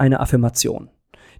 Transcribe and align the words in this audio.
eine 0.00 0.20
Affirmation. 0.20 0.88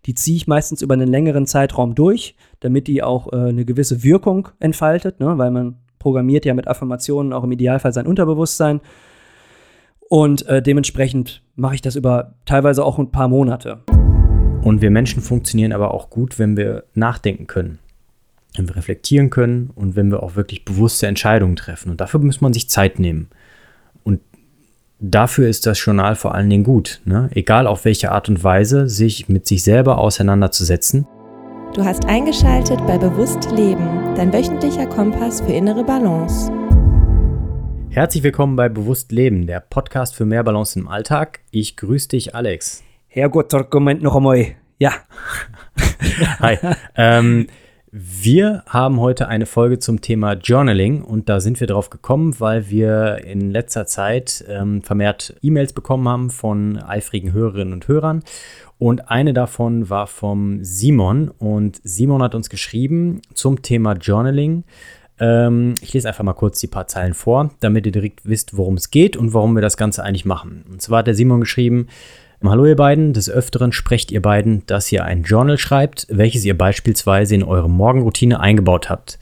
Die 0.07 0.15
ziehe 0.15 0.37
ich 0.37 0.47
meistens 0.47 0.83
über 0.83 0.95
einen 0.95 1.09
längeren 1.09 1.47
Zeitraum 1.47 1.95
durch, 1.95 2.37
damit 2.61 2.87
die 2.87 3.03
auch 3.03 3.33
äh, 3.33 3.37
eine 3.37 3.65
gewisse 3.65 4.03
Wirkung 4.03 4.49
entfaltet, 4.61 5.21
ne? 5.21 5.37
weil 5.37 5.51
man 5.51 5.77
programmiert 5.99 6.45
ja 6.45 6.55
mit 6.55 6.69
Affirmationen 6.69 7.33
auch 7.33 7.45
im 7.45 7.53
Idealfall 7.53 7.93
sein 7.93 8.07
Unterbewusstsein. 8.07 8.81
Und 10.09 10.47
äh, 10.47 10.63
dementsprechend 10.63 11.43
mache 11.55 11.75
ich 11.75 11.83
das 11.83 11.97
über 11.97 12.35
teilweise 12.47 12.85
auch 12.85 12.99
ein 12.99 13.11
paar 13.11 13.29
Monate. 13.29 13.81
Und 14.63 14.81
wir 14.83 14.91
Menschen 14.91 15.23
funktionieren 15.23 15.73
aber 15.73 15.95
auch 15.95 16.11
gut, 16.11 16.39
wenn 16.39 16.57
wir 16.57 16.85
nachdenken 16.95 17.47
können, 17.47 17.79
wenn 18.57 18.69
wir 18.69 18.77
reflektieren 18.77 19.31
können 19.31 19.71
und 19.75 19.97
wenn 19.97 20.11
wir 20.11 20.23
auch 20.23 20.37
wirklich 20.37 20.65
bewusste 20.65 21.07
Entscheidungen 21.07 21.57
treffen. 21.57 21.91
Und 21.91 22.01
dafür 22.01 22.21
muss 22.21 22.41
man 22.41 22.53
sich 22.53 22.69
Zeit 22.69 22.99
nehmen. 22.99 23.31
Dafür 25.03 25.49
ist 25.49 25.65
das 25.67 25.83
Journal 25.83 26.15
vor 26.15 26.35
allen 26.35 26.51
Dingen 26.51 26.63
gut, 26.63 27.01
ne? 27.07 27.31
egal 27.33 27.67
auf 27.67 27.87
welche 27.87 28.13
Art 28.13 28.29
und 28.29 28.45
Weise, 28.45 28.87
sich 28.87 29.31
mit 29.31 29.47
sich 29.47 29.65
selber 29.65 29.97
auseinanderzusetzen. 29.97 31.07
Du 31.73 31.83
hast 31.83 32.05
eingeschaltet 32.05 32.87
bei 32.87 32.99
Bewusst 32.99 33.51
Leben, 33.51 34.15
dein 34.15 34.31
wöchentlicher 34.31 34.85
Kompass 34.85 35.41
für 35.41 35.53
innere 35.53 35.85
Balance. 35.85 36.53
Herzlich 37.89 38.23
willkommen 38.23 38.57
bei 38.57 38.69
Bewusst 38.69 39.11
Leben, 39.11 39.47
der 39.47 39.61
Podcast 39.61 40.15
für 40.15 40.27
mehr 40.27 40.45
Balance 40.45 40.79
im 40.79 40.87
Alltag. 40.87 41.41
Ich 41.51 41.79
grüße 41.79 42.09
dich, 42.09 42.35
Alex. 42.35 42.83
Herrgott, 43.07 43.55
Moment 43.73 44.03
noch 44.03 44.17
einmal. 44.17 44.49
Ja. 44.79 44.93
Hi. 46.41 46.59
ähm, 46.97 47.47
wir 47.93 48.63
haben 48.69 49.01
heute 49.01 49.27
eine 49.27 49.47
Folge 49.47 49.81
zum 49.81 50.01
Thema 50.01 50.35
Journaling 50.35 51.03
und 51.03 51.29
da 51.29 51.41
sind 51.41 51.59
wir 51.59 51.67
drauf 51.67 51.91
gekommen, 51.91 52.39
weil 52.39 52.71
wir 52.71 53.25
in 53.25 53.51
letzter 53.51 53.85
Zeit 53.85 54.45
ähm, 54.49 54.83
vermehrt 54.83 55.35
E-Mails 55.43 55.73
bekommen 55.73 56.09
haben 56.09 56.31
von 56.31 56.79
eifrigen 56.79 57.33
Hörerinnen 57.33 57.75
und 57.75 57.89
Hörern. 57.89 58.23
Und 58.79 59.11
eine 59.11 59.33
davon 59.33 59.91
war 59.91 60.07
vom 60.07 60.63
Simon 60.63 61.31
und 61.31 61.81
Simon 61.83 62.23
hat 62.23 62.37
uns 62.37 62.49
geschrieben 62.49 63.23
zum 63.35 63.61
Thema 63.61 63.95
Journaling. 63.95 64.63
Ähm, 65.19 65.75
ich 65.81 65.93
lese 65.93 66.07
einfach 66.07 66.23
mal 66.23 66.35
kurz 66.35 66.61
die 66.61 66.69
paar 66.69 66.87
Zeilen 66.87 67.15
vor, 67.15 67.51
damit 67.59 67.87
ihr 67.87 67.93
direkt 67.93 68.21
wisst, 68.25 68.57
worum 68.57 68.75
es 68.75 68.93
geht 68.93 69.17
und 69.17 69.35
warum 69.35 69.55
wir 69.55 69.63
das 69.63 69.77
Ganze 69.77 70.05
eigentlich 70.05 70.25
machen. 70.25 70.65
Und 70.71 70.81
zwar 70.81 71.01
hat 71.01 71.09
der 71.09 71.15
Simon 71.17 71.41
geschrieben, 71.41 71.89
Hallo 72.43 72.65
ihr 72.65 72.77
beiden, 72.77 73.13
des 73.13 73.29
Öfteren 73.29 73.71
sprecht 73.71 74.11
ihr 74.11 74.23
beiden, 74.23 74.65
dass 74.65 74.91
ihr 74.91 75.05
ein 75.05 75.25
Journal 75.25 75.59
schreibt, 75.59 76.07
welches 76.09 76.43
ihr 76.47 76.57
beispielsweise 76.57 77.35
in 77.35 77.43
eure 77.43 77.69
Morgenroutine 77.69 78.41
eingebaut 78.41 78.89
habt. 78.89 79.19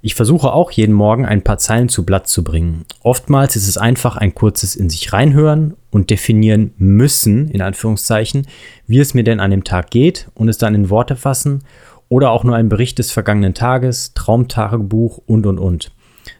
Ich 0.00 0.14
versuche 0.14 0.54
auch 0.54 0.70
jeden 0.70 0.94
Morgen 0.94 1.26
ein 1.26 1.42
paar 1.42 1.58
Zeilen 1.58 1.90
zu 1.90 2.06
Blatt 2.06 2.28
zu 2.28 2.42
bringen. 2.42 2.86
Oftmals 3.02 3.56
ist 3.56 3.68
es 3.68 3.76
einfach 3.76 4.16
ein 4.16 4.34
kurzes 4.34 4.74
in 4.74 4.88
sich 4.88 5.12
reinhören 5.12 5.74
und 5.90 6.08
definieren 6.08 6.72
müssen, 6.78 7.48
in 7.50 7.60
Anführungszeichen, 7.60 8.46
wie 8.86 9.00
es 9.00 9.12
mir 9.12 9.22
denn 9.22 9.40
an 9.40 9.50
dem 9.50 9.64
Tag 9.64 9.90
geht 9.90 10.28
und 10.32 10.48
es 10.48 10.56
dann 10.56 10.74
in 10.74 10.88
Worte 10.88 11.14
fassen 11.14 11.64
oder 12.08 12.30
auch 12.30 12.42
nur 12.42 12.56
ein 12.56 12.70
Bericht 12.70 12.98
des 12.98 13.12
vergangenen 13.12 13.52
Tages, 13.52 14.14
Traumtagebuch 14.14 15.20
und 15.26 15.44
und 15.44 15.58
und. 15.58 15.92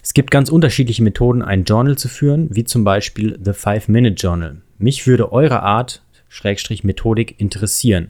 Es 0.02 0.14
gibt 0.14 0.30
ganz 0.30 0.48
unterschiedliche 0.48 1.02
Methoden, 1.02 1.42
ein 1.42 1.64
Journal 1.64 1.98
zu 1.98 2.08
führen, 2.08 2.48
wie 2.50 2.64
zum 2.64 2.84
Beispiel 2.84 3.38
The 3.44 3.52
Five 3.52 3.88
Minute 3.88 4.14
Journal. 4.14 4.62
Mich 4.78 5.06
würde 5.06 5.30
eure 5.30 5.62
Art 5.62 6.02
Schrägstrich 6.32 6.82
Methodik 6.82 7.38
interessieren. 7.38 8.08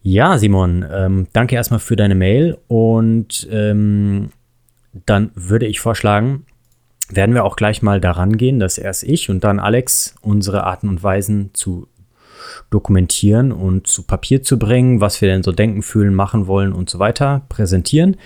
Ja, 0.00 0.38
Simon, 0.38 0.86
ähm, 0.88 1.26
danke 1.32 1.56
erstmal 1.56 1.80
für 1.80 1.96
deine 1.96 2.14
Mail 2.14 2.56
und 2.68 3.48
ähm, 3.50 4.30
dann 5.06 5.32
würde 5.34 5.66
ich 5.66 5.80
vorschlagen, 5.80 6.46
werden 7.08 7.34
wir 7.34 7.44
auch 7.44 7.56
gleich 7.56 7.82
mal 7.82 8.00
daran 8.00 8.36
gehen, 8.36 8.60
dass 8.60 8.78
erst 8.78 9.02
ich 9.02 9.28
und 9.28 9.42
dann 9.42 9.58
Alex 9.58 10.14
unsere 10.20 10.62
Arten 10.62 10.88
und 10.88 11.02
Weisen 11.02 11.50
zu 11.52 11.88
dokumentieren 12.70 13.50
und 13.50 13.88
zu 13.88 14.04
Papier 14.04 14.44
zu 14.44 14.56
bringen, 14.56 15.00
was 15.00 15.20
wir 15.20 15.28
denn 15.28 15.42
so 15.42 15.50
denken, 15.50 15.82
fühlen, 15.82 16.14
machen 16.14 16.46
wollen 16.46 16.72
und 16.72 16.88
so 16.88 17.00
weiter 17.00 17.42
präsentieren. 17.48 18.16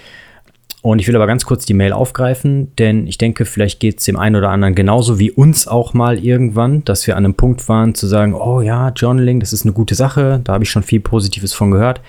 Und 0.83 0.99
ich 0.99 1.09
will 1.09 1.17
aber 1.17 1.27
ganz 1.27 1.45
kurz 1.45 1.67
die 1.67 1.75
Mail 1.75 1.93
aufgreifen, 1.93 2.75
denn 2.77 3.07
ich 3.07 3.19
denke, 3.19 3.45
vielleicht 3.45 3.81
geht 3.81 3.99
es 3.99 4.07
dem 4.07 4.17
einen 4.17 4.37
oder 4.37 4.49
anderen 4.49 4.75
genauso 4.75 5.19
wie 5.19 5.31
uns 5.31 5.69
auch 5.69 5.93
mal 5.93 6.19
irgendwann, 6.19 6.85
dass 6.85 7.07
wir 7.07 7.17
an 7.17 7.25
einem 7.25 7.35
Punkt 7.35 7.69
waren 7.69 7.95
zu 7.95 8.07
sagen, 8.07 8.35
oh 8.35 8.63
ja, 8.63 8.89
Journaling, 8.91 9.41
das 9.41 9.53
ist 9.53 9.67
eine 9.67 9.75
gute 9.75 9.95
Sache, 9.95 10.41
da 10.43 10.55
habe 10.55 10.65
ich 10.65 10.71
schon 10.71 10.83
viel 10.83 11.01
Positives 11.01 11.53
von 11.53 11.71
gehört. 11.71 12.01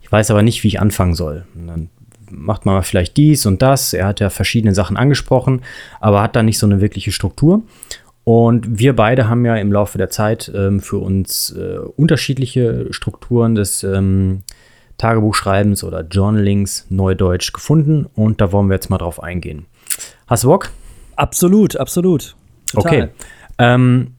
Ich 0.00 0.10
weiß 0.10 0.30
aber 0.30 0.42
nicht, 0.42 0.64
wie 0.64 0.68
ich 0.68 0.80
anfangen 0.80 1.14
soll. 1.14 1.44
Und 1.54 1.66
dann 1.66 1.90
macht 2.30 2.64
man 2.64 2.82
vielleicht 2.82 3.16
dies 3.18 3.44
und 3.44 3.60
das. 3.60 3.92
Er 3.92 4.06
hat 4.06 4.20
ja 4.20 4.30
verschiedene 4.30 4.74
Sachen 4.74 4.96
angesprochen, 4.96 5.60
aber 6.00 6.22
hat 6.22 6.34
da 6.34 6.42
nicht 6.42 6.58
so 6.58 6.66
eine 6.66 6.80
wirkliche 6.80 7.12
Struktur. 7.12 7.62
Und 8.24 8.78
wir 8.78 8.96
beide 8.96 9.28
haben 9.28 9.44
ja 9.44 9.56
im 9.56 9.70
Laufe 9.70 9.98
der 9.98 10.08
Zeit 10.08 10.50
ähm, 10.54 10.80
für 10.80 10.96
uns 10.96 11.54
äh, 11.58 11.76
unterschiedliche 11.96 12.86
Strukturen 12.90 13.54
des 13.54 13.84
ähm, 13.84 14.42
Tagebuchschreibens 14.98 15.84
oder 15.84 16.02
Journalings 16.02 16.86
Neudeutsch 16.88 17.52
gefunden 17.52 18.06
und 18.14 18.40
da 18.40 18.52
wollen 18.52 18.68
wir 18.68 18.74
jetzt 18.74 18.90
mal 18.90 18.98
drauf 18.98 19.22
eingehen. 19.22 19.66
Hast 20.26 20.44
du 20.44 20.48
Bock? 20.48 20.70
Absolut, 21.16 21.76
absolut. 21.76 22.34
Total. 22.66 22.92
Okay. 22.92 23.08
Ähm, 23.58 24.14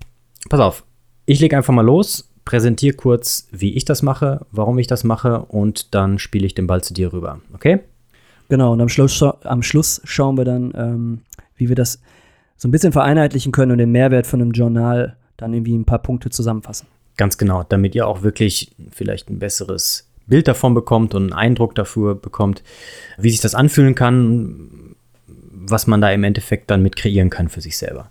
pass 0.50 0.60
auf, 0.60 0.84
ich 1.26 1.40
lege 1.40 1.58
einfach 1.58 1.74
mal 1.74 1.86
los, 1.86 2.30
präsentiere 2.46 2.96
kurz, 2.96 3.48
wie 3.52 3.74
ich 3.74 3.86
das 3.86 4.02
mache, 4.02 4.46
warum 4.52 4.78
ich 4.78 4.88
das 4.88 5.04
mache 5.04 5.40
und 5.40 5.94
dann 5.96 6.20
spiele 6.20 6.46
ich 6.46 6.54
den 6.54 6.68
Ball 6.68 6.84
zu 6.84 6.94
dir 6.94 7.12
rüber. 7.12 7.42
Okay? 7.54 7.80
Genau, 8.48 8.74
und 8.74 8.82
am 8.82 8.90
Schluss, 8.90 9.22
am 9.22 9.64
Schluss 9.64 10.02
schauen 10.04 10.38
wir 10.38 10.46
dann, 10.46 10.72
ähm, 10.76 11.22
wie 11.56 11.70
wir 11.70 11.76
das 11.76 12.00
so 12.58 12.68
ein 12.68 12.72
bisschen 12.72 12.92
vereinheitlichen 12.92 13.52
können 13.52 13.72
und 13.72 13.80
den 13.80 13.92
Mehrwert 13.92 14.28
von 14.28 14.42
einem 14.42 14.52
Journal 14.52 15.18
dann 15.38 15.54
irgendwie 15.54 15.76
ein 15.76 15.86
paar 15.86 16.00
Punkte 16.00 16.30
zusammenfassen. 16.30 16.88
Ganz 17.18 17.38
genau, 17.38 17.64
damit 17.64 17.96
ihr 17.96 18.08
auch 18.08 18.22
wirklich 18.22 18.72
vielleicht 18.92 19.30
ein 19.30 19.40
besseres 19.40 20.08
Bild 20.28 20.48
davon 20.48 20.74
bekommt 20.74 21.14
und 21.14 21.24
einen 21.24 21.34
Eindruck 21.34 21.76
dafür 21.76 22.16
bekommt, 22.16 22.64
wie 23.18 23.30
sich 23.30 23.42
das 23.42 23.56
anfühlen 23.56 23.96
kann, 23.96 24.96
was 25.28 25.88
man 25.88 26.02
da 26.02 26.12
im 26.12 26.24
Endeffekt 26.24 26.70
dann 26.72 26.82
mit 26.82 26.96
kreieren 26.96 27.30
kann 27.30 27.50
für 27.50 27.62
sich 27.62 27.78
selber. 27.78 28.10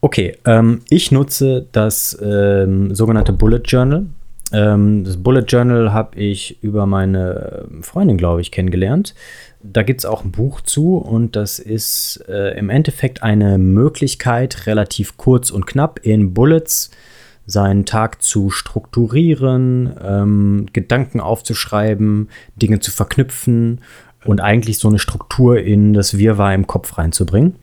Okay, 0.00 0.36
ähm, 0.44 0.80
ich 0.90 1.12
nutze 1.12 1.66
das 1.72 2.18
ähm, 2.22 2.94
sogenannte 2.94 3.32
Bullet 3.32 3.62
Journal. 3.64 4.06
Ähm, 4.52 5.04
das 5.04 5.16
Bullet 5.16 5.44
Journal 5.48 5.92
habe 5.92 6.18
ich 6.18 6.62
über 6.62 6.86
meine 6.86 7.66
Freundin, 7.80 8.18
glaube 8.18 8.40
ich, 8.42 8.50
kennengelernt. 8.50 9.14
Da 9.62 9.82
gibt 9.82 10.00
es 10.00 10.04
auch 10.04 10.22
ein 10.22 10.30
Buch 10.30 10.60
zu 10.60 10.98
und 10.98 11.36
das 11.36 11.58
ist 11.58 12.22
äh, 12.28 12.56
im 12.58 12.68
Endeffekt 12.68 13.22
eine 13.22 13.56
Möglichkeit, 13.56 14.66
relativ 14.66 15.16
kurz 15.16 15.50
und 15.50 15.66
knapp 15.66 16.00
in 16.02 16.34
Bullets 16.34 16.90
seinen 17.46 17.84
Tag 17.84 18.22
zu 18.22 18.50
strukturieren, 18.50 19.94
ähm, 20.02 20.66
Gedanken 20.72 21.20
aufzuschreiben, 21.20 22.28
Dinge 22.56 22.80
zu 22.80 22.90
verknüpfen 22.90 23.80
und 24.24 24.40
eigentlich 24.40 24.78
so 24.78 24.88
eine 24.88 24.98
Struktur 24.98 25.58
in 25.58 25.92
das 25.92 26.16
Wirrwarr 26.16 26.54
im 26.54 26.66
Kopf 26.66 26.96
reinzubringen. 26.96 27.56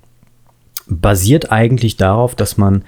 Basiert 0.87 1.51
eigentlich 1.51 1.97
darauf, 1.97 2.35
dass 2.35 2.57
man 2.57 2.83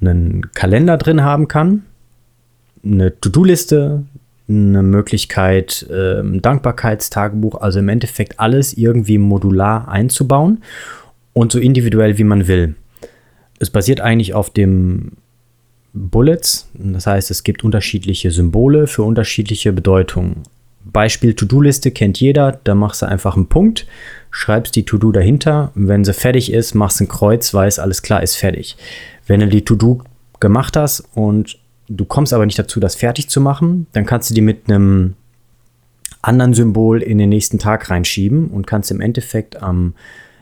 einen 0.00 0.50
Kalender 0.52 0.96
drin 0.96 1.22
haben 1.22 1.46
kann, 1.46 1.82
eine 2.84 3.18
To-Do-Liste, 3.20 4.04
eine 4.48 4.82
Möglichkeit, 4.82 5.86
ähm, 5.90 6.42
Dankbarkeitstagebuch, 6.42 7.60
also 7.60 7.78
im 7.78 7.88
Endeffekt 7.88 8.40
alles 8.40 8.74
irgendwie 8.76 9.18
modular 9.18 9.88
einzubauen 9.88 10.62
und 11.32 11.52
so 11.52 11.58
individuell 11.58 12.18
wie 12.18 12.24
man 12.24 12.46
will. 12.46 12.74
Es 13.58 13.70
basiert 13.70 14.00
eigentlich 14.00 14.34
auf 14.34 14.50
dem 14.50 15.12
Bullets. 15.94 16.68
Das 16.74 17.06
heißt, 17.06 17.30
es 17.30 17.44
gibt 17.44 17.64
unterschiedliche 17.64 18.30
Symbole 18.30 18.86
für 18.86 19.04
unterschiedliche 19.04 19.72
Bedeutungen. 19.72 20.42
Beispiel 20.84 21.34
To-Do-Liste 21.34 21.92
kennt 21.92 22.20
jeder. 22.20 22.60
Da 22.64 22.74
machst 22.74 23.00
du 23.00 23.06
einfach 23.06 23.36
einen 23.36 23.48
Punkt, 23.48 23.86
schreibst 24.30 24.76
die 24.76 24.84
To-Do 24.84 25.12
dahinter. 25.12 25.70
Wenn 25.74 26.04
sie 26.04 26.12
fertig 26.12 26.52
ist, 26.52 26.74
machst 26.74 27.00
du 27.00 27.04
ein 27.04 27.08
Kreuz, 27.08 27.54
weiß, 27.54 27.78
alles 27.78 28.02
klar, 28.02 28.22
ist 28.22 28.36
fertig. 28.36 28.76
Wenn 29.26 29.40
du 29.40 29.48
die 29.48 29.64
To-Do 29.64 30.02
gemacht 30.40 30.76
hast 30.76 31.04
und 31.14 31.58
du 31.88 32.04
kommst 32.04 32.34
aber 32.34 32.44
nicht 32.44 32.58
dazu, 32.58 32.80
das 32.80 32.96
fertig 32.96 33.30
zu 33.30 33.40
machen, 33.40 33.86
dann 33.92 34.04
kannst 34.04 34.28
du 34.28 34.34
die 34.34 34.42
mit 34.42 34.68
einem 34.68 35.14
anderen 36.20 36.54
Symbol 36.54 37.02
in 37.02 37.18
den 37.18 37.28
nächsten 37.28 37.58
Tag 37.58 37.88
reinschieben 37.88 38.48
und 38.48 38.66
kannst 38.66 38.90
im 38.90 39.00
Endeffekt 39.00 39.62
am 39.62 39.94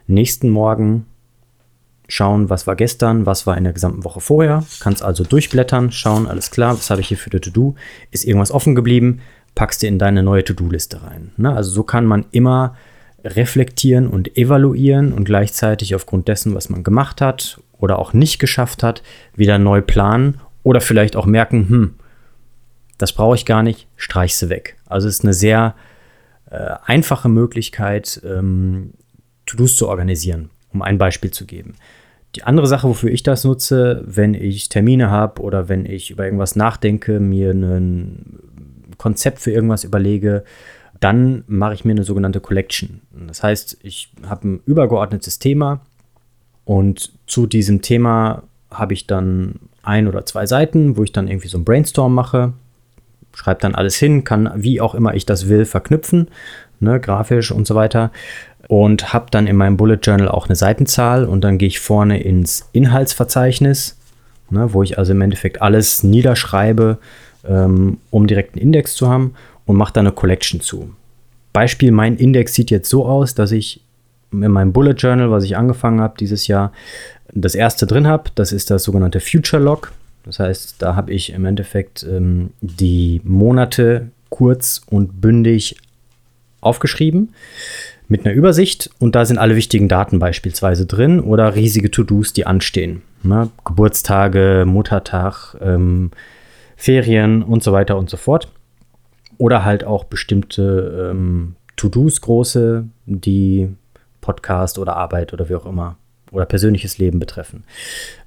nächsten 0.07 0.49
Morgen 0.49 1.07
schauen, 2.09 2.51
was 2.51 2.67
war 2.67 2.77
gestern, 2.77 3.27
was 3.27 3.47
war 3.47 3.57
in 3.57 3.65
der 3.65 3.73
gesamten 3.73 4.05
Woche 4.05 4.21
vorher. 4.21 4.65
Kannst 4.81 5.03
also 5.03 5.25
durchblättern, 5.25 5.93
schauen, 5.93 6.27
alles 6.27 6.51
klar, 6.51 6.75
was 6.75 6.91
habe 6.91 7.01
ich 7.01 7.09
hier 7.09 7.17
für 7.17 7.31
eine 7.31 7.41
To-Do? 7.41 7.75
Ist 8.11 8.25
irgendwas 8.25 8.51
offen 8.51 8.75
geblieben? 8.75 9.21
Packst 9.55 9.83
dir 9.83 9.89
in 9.89 9.99
deine 9.99 10.23
neue 10.23 10.45
To-Do-Liste 10.45 11.03
rein. 11.03 11.33
Ne? 11.37 11.55
Also 11.55 11.71
so 11.71 11.83
kann 11.83 12.07
man 12.07 12.27
immer 12.31 12.75
reflektieren 13.25 14.09
und 14.09 14.37
evaluieren 14.37 15.13
und 15.13 15.25
gleichzeitig 15.25 15.95
aufgrund 15.95 16.29
dessen, 16.29 16.55
was 16.55 16.69
man 16.69 16.83
gemacht 16.83 17.21
hat 17.21 17.61
oder 17.79 17.99
auch 17.99 18.13
nicht 18.13 18.39
geschafft 18.39 18.83
hat, 18.83 19.03
wieder 19.35 19.59
neu 19.59 19.81
planen 19.81 20.41
oder 20.63 20.81
vielleicht 20.81 21.17
auch 21.17 21.27
merken, 21.27 21.69
hm, 21.69 21.95
das 22.99 23.13
brauche 23.13 23.37
ich 23.37 23.47
gar 23.47 23.63
nicht, 23.63 23.89
streich 23.97 24.37
sie 24.37 24.49
weg. 24.49 24.77
Also 24.87 25.09
es 25.09 25.19
ist 25.19 25.25
eine 25.25 25.35
sehr 25.35 25.75
äh, 26.51 26.75
einfache 26.85 27.29
Möglichkeit, 27.29 28.21
ähm, 28.25 28.95
To-Dos 29.47 29.77
zu 29.77 29.89
organisieren, 29.89 30.51
um 30.73 30.83
ein 30.83 30.99
Beispiel 30.99 31.31
zu 31.31 31.47
geben. 31.47 31.75
die 32.35 32.45
andere 32.45 32.67
Sache, 32.67 32.89
wofür 32.89 33.11
ich 33.11 33.23
das 33.23 33.45
nutze, 33.45 34.03
wenn 34.07 34.33
ich 34.33 34.71
Termine 34.71 35.11
habe 35.11 35.43
oder 35.43 35.69
wenn 35.69 35.85
ich 35.85 36.11
über 36.11 36.25
irgendwas 36.25 36.57
nachdenke, 36.57 37.21
mir 37.21 37.51
ein 37.51 38.39
Konzept 38.97 39.41
für 39.41 39.51
irgendwas 39.51 39.85
überlege, 39.85 40.45
dann 40.99 41.45
mache 41.47 41.75
ich 41.75 41.85
mir 41.85 41.91
eine 41.91 42.05
sogenannte 42.05 42.41
Collection. 42.41 43.03
Das 43.27 43.43
heißt, 43.43 43.79
ich 43.83 44.13
habe 44.27 44.49
ein 44.49 44.61
übergeordnetes 44.65 45.41
Thema 45.41 45.81
und 46.65 47.13
zu 47.27 47.47
diesem 47.47 47.83
Thema 47.83 48.45
habe 48.71 48.95
ich 48.95 49.07
dann 49.07 49.57
ein 49.83 50.07
oder 50.07 50.25
zwei 50.25 50.47
Seiten, 50.47 50.97
wo 50.97 51.03
ich 51.03 51.13
dann 51.13 51.29
irgendwie 51.29 51.49
so 51.49 51.59
ein 51.59 51.65
Brainstorm 51.65 52.15
mache, 52.15 52.53
schreibe 53.35 53.61
dann 53.61 53.75
alles 53.75 53.97
hin, 53.97 54.25
kann 54.25 54.51
wie 54.57 54.81
auch 54.81 54.95
immer 54.95 55.15
ich 55.15 55.27
das 55.27 55.49
will 55.49 55.65
verknüpfen, 55.65 56.29
ne, 56.81 57.01
grafisch 57.01 57.51
und 57.51 57.67
so 57.67 57.75
weiter 57.75 58.13
und 58.69 59.13
habe 59.13 59.27
dann 59.31 59.47
in 59.47 59.57
meinem 59.57 59.77
Bullet 59.77 59.99
Journal 60.03 60.29
auch 60.29 60.47
eine 60.47 60.57
Seitenzahl 60.57 61.25
und 61.25 61.43
dann 61.43 61.59
gehe 61.59 61.69
ich 61.69 61.81
vorne 61.81 62.23
ins 62.23 62.69
Inhaltsverzeichnis, 62.73 63.97
ne, 64.51 64.73
wo 64.73 64.83
ich 64.83 64.99
also 64.99 65.13
im 65.13 65.21
Endeffekt 65.21 65.61
alles 65.63 66.03
niederschreibe, 66.03 66.99
ähm, 67.49 67.99
um 68.11 68.27
direkt 68.27 68.55
einen 68.55 68.63
Index 68.63 68.95
zu 68.95 69.09
haben 69.09 69.35
und 69.67 69.77
mache 69.77 69.93
da 69.93 70.01
eine 70.01 70.13
Collection 70.13 70.61
zu. 70.61 70.95
Beispiel, 71.53 71.93
mein 71.93 72.17
Index 72.17 72.55
sieht 72.55 72.71
jetzt 72.71 72.89
so 72.89 73.05
aus, 73.05 73.35
dass 73.35 73.53
ich 73.53 73.81
in 74.33 74.51
meinem 74.51 74.73
Bullet 74.73 74.93
Journal, 74.93 75.31
was 75.31 75.45
ich 75.45 75.57
angefangen 75.57 76.01
habe 76.01 76.15
dieses 76.19 76.47
Jahr, 76.47 76.73
das 77.35 77.55
erste 77.55 77.87
drin 77.87 78.07
habe. 78.07 78.31
Das 78.35 78.53
ist 78.53 78.71
das 78.71 78.85
sogenannte 78.85 79.21
Future 79.21 79.63
Log. 79.63 79.93
Das 80.25 80.39
heißt, 80.39 80.77
da 80.79 80.97
habe 80.97 81.13
ich 81.13 81.33
im 81.33 81.45
Endeffekt 81.45 82.07
ähm, 82.09 82.51
die 82.61 83.21
Monate 83.25 84.09
kurz 84.31 84.81
und 84.87 85.21
bündig 85.21 85.77
aufgeschrieben 86.61 87.35
mit 88.13 88.25
einer 88.27 88.35
Übersicht 88.35 88.91
und 89.01 89.15
da 89.15 89.25
sind 89.25 89.39
alle 89.39 89.57
wichtigen 89.57 89.89
Daten 89.89 90.19
beispielsweise 90.19 90.87
drin 90.87 91.19
oder 91.19 91.57
riesige 91.57 91.91
To-Dos, 91.91 92.33
die 92.33 92.47
anstehen. 92.47 93.03
Ne? 93.23 93.51
Geburtstage, 93.65 94.65
Muttertag, 94.67 95.57
ähm, 95.61 96.11
Ferien 96.77 97.43
und 97.43 97.63
so 97.63 97.73
weiter 97.73 97.97
und 97.97 98.11
so 98.11 98.19
fort. 98.19 98.53
Oder 99.39 99.65
halt 99.65 99.83
auch 99.85 100.05
bestimmte 100.05 101.11
ähm, 101.11 101.57
To-Dos, 101.77 102.21
große, 102.21 102.85
die 103.07 103.71
Podcast 104.21 104.79
oder 104.79 104.97
Arbeit 104.97 105.33
oder 105.33 105.49
wie 105.49 105.55
auch 105.55 105.67
immer 105.67 105.97
oder 106.31 106.45
persönliches 106.45 106.99
Leben 106.99 107.19
betreffen. 107.19 107.65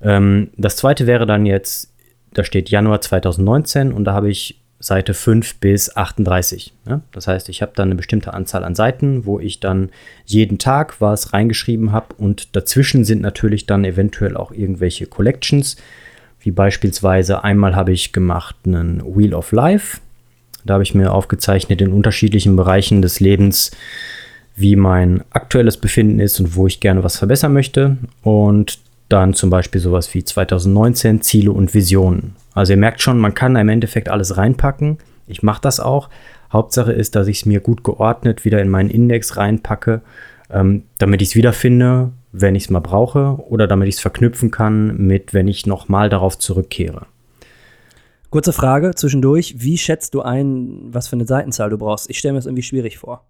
Ähm, 0.01 0.49
das 0.57 0.77
zweite 0.77 1.05
wäre 1.05 1.27
dann 1.27 1.45
jetzt, 1.45 1.93
da 2.33 2.43
steht 2.43 2.69
Januar 2.69 3.01
2019 3.01 3.93
und 3.93 4.03
da 4.05 4.13
habe 4.13 4.31
ich 4.31 4.59
Seite 4.85 5.15
5 5.15 5.55
bis 5.55 5.95
38. 5.95 6.71
Ja? 6.87 7.01
Das 7.11 7.27
heißt, 7.27 7.49
ich 7.49 7.63
habe 7.63 7.71
dann 7.75 7.87
eine 7.87 7.95
bestimmte 7.95 8.33
Anzahl 8.33 8.63
an 8.63 8.75
Seiten, 8.75 9.25
wo 9.25 9.39
ich 9.39 9.59
dann 9.59 9.89
jeden 10.25 10.59
Tag 10.59 11.01
was 11.01 11.33
reingeschrieben 11.33 11.91
habe 11.91 12.13
und 12.17 12.55
dazwischen 12.55 13.03
sind 13.03 13.21
natürlich 13.21 13.65
dann 13.65 13.83
eventuell 13.83 14.37
auch 14.37 14.51
irgendwelche 14.51 15.07
Collections, 15.07 15.77
wie 16.39 16.51
beispielsweise 16.51 17.43
einmal 17.43 17.75
habe 17.75 17.93
ich 17.93 18.13
gemacht 18.13 18.55
einen 18.65 19.01
Wheel 19.03 19.33
of 19.33 19.51
Life. 19.51 19.97
Da 20.63 20.75
habe 20.75 20.83
ich 20.83 20.93
mir 20.93 21.11
aufgezeichnet 21.11 21.81
in 21.81 21.91
unterschiedlichen 21.91 22.55
Bereichen 22.55 23.01
des 23.01 23.19
Lebens, 23.19 23.71
wie 24.55 24.75
mein 24.75 25.23
aktuelles 25.31 25.77
Befinden 25.77 26.19
ist 26.19 26.39
und 26.39 26.55
wo 26.55 26.67
ich 26.67 26.79
gerne 26.79 27.03
was 27.03 27.17
verbessern 27.17 27.53
möchte. 27.53 27.97
Und 28.21 28.79
dann 29.09 29.33
zum 29.33 29.49
Beispiel 29.49 29.81
sowas 29.81 30.13
wie 30.13 30.23
2019 30.23 31.21
Ziele 31.21 31.51
und 31.51 31.73
Visionen. 31.73 32.35
Also 32.53 32.73
ihr 32.73 32.77
merkt 32.77 33.01
schon, 33.01 33.19
man 33.19 33.33
kann 33.33 33.55
im 33.55 33.69
Endeffekt 33.69 34.09
alles 34.09 34.37
reinpacken. 34.37 34.97
Ich 35.27 35.43
mache 35.43 35.61
das 35.61 35.79
auch. 35.79 36.09
Hauptsache 36.51 36.91
ist, 36.91 37.15
dass 37.15 37.27
ich 37.27 37.39
es 37.39 37.45
mir 37.45 37.59
gut 37.59 37.83
geordnet 37.83 38.45
wieder 38.45 38.61
in 38.61 38.69
meinen 38.69 38.89
Index 38.89 39.37
reinpacke, 39.37 40.01
ähm, 40.49 40.83
damit 40.97 41.21
ich 41.21 41.29
es 41.29 41.35
wiederfinde, 41.35 42.11
wenn 42.31 42.55
ich 42.55 42.63
es 42.63 42.69
mal 42.69 42.79
brauche 42.79 43.37
oder 43.49 43.67
damit 43.67 43.87
ich 43.87 43.95
es 43.95 44.01
verknüpfen 44.01 44.51
kann 44.51 44.97
mit, 44.97 45.33
wenn 45.33 45.47
ich 45.47 45.65
nochmal 45.65 46.09
darauf 46.09 46.37
zurückkehre. 46.37 47.07
Kurze 48.29 48.53
Frage 48.53 48.93
zwischendurch. 48.95 49.55
Wie 49.57 49.77
schätzt 49.77 50.13
du 50.13 50.21
ein, 50.21 50.93
was 50.93 51.07
für 51.07 51.15
eine 51.15 51.25
Seitenzahl 51.25 51.69
du 51.69 51.77
brauchst? 51.77 52.09
Ich 52.09 52.19
stelle 52.19 52.33
mir 52.33 52.39
das 52.39 52.45
irgendwie 52.45 52.63
schwierig 52.63 52.97
vor. 52.97 53.25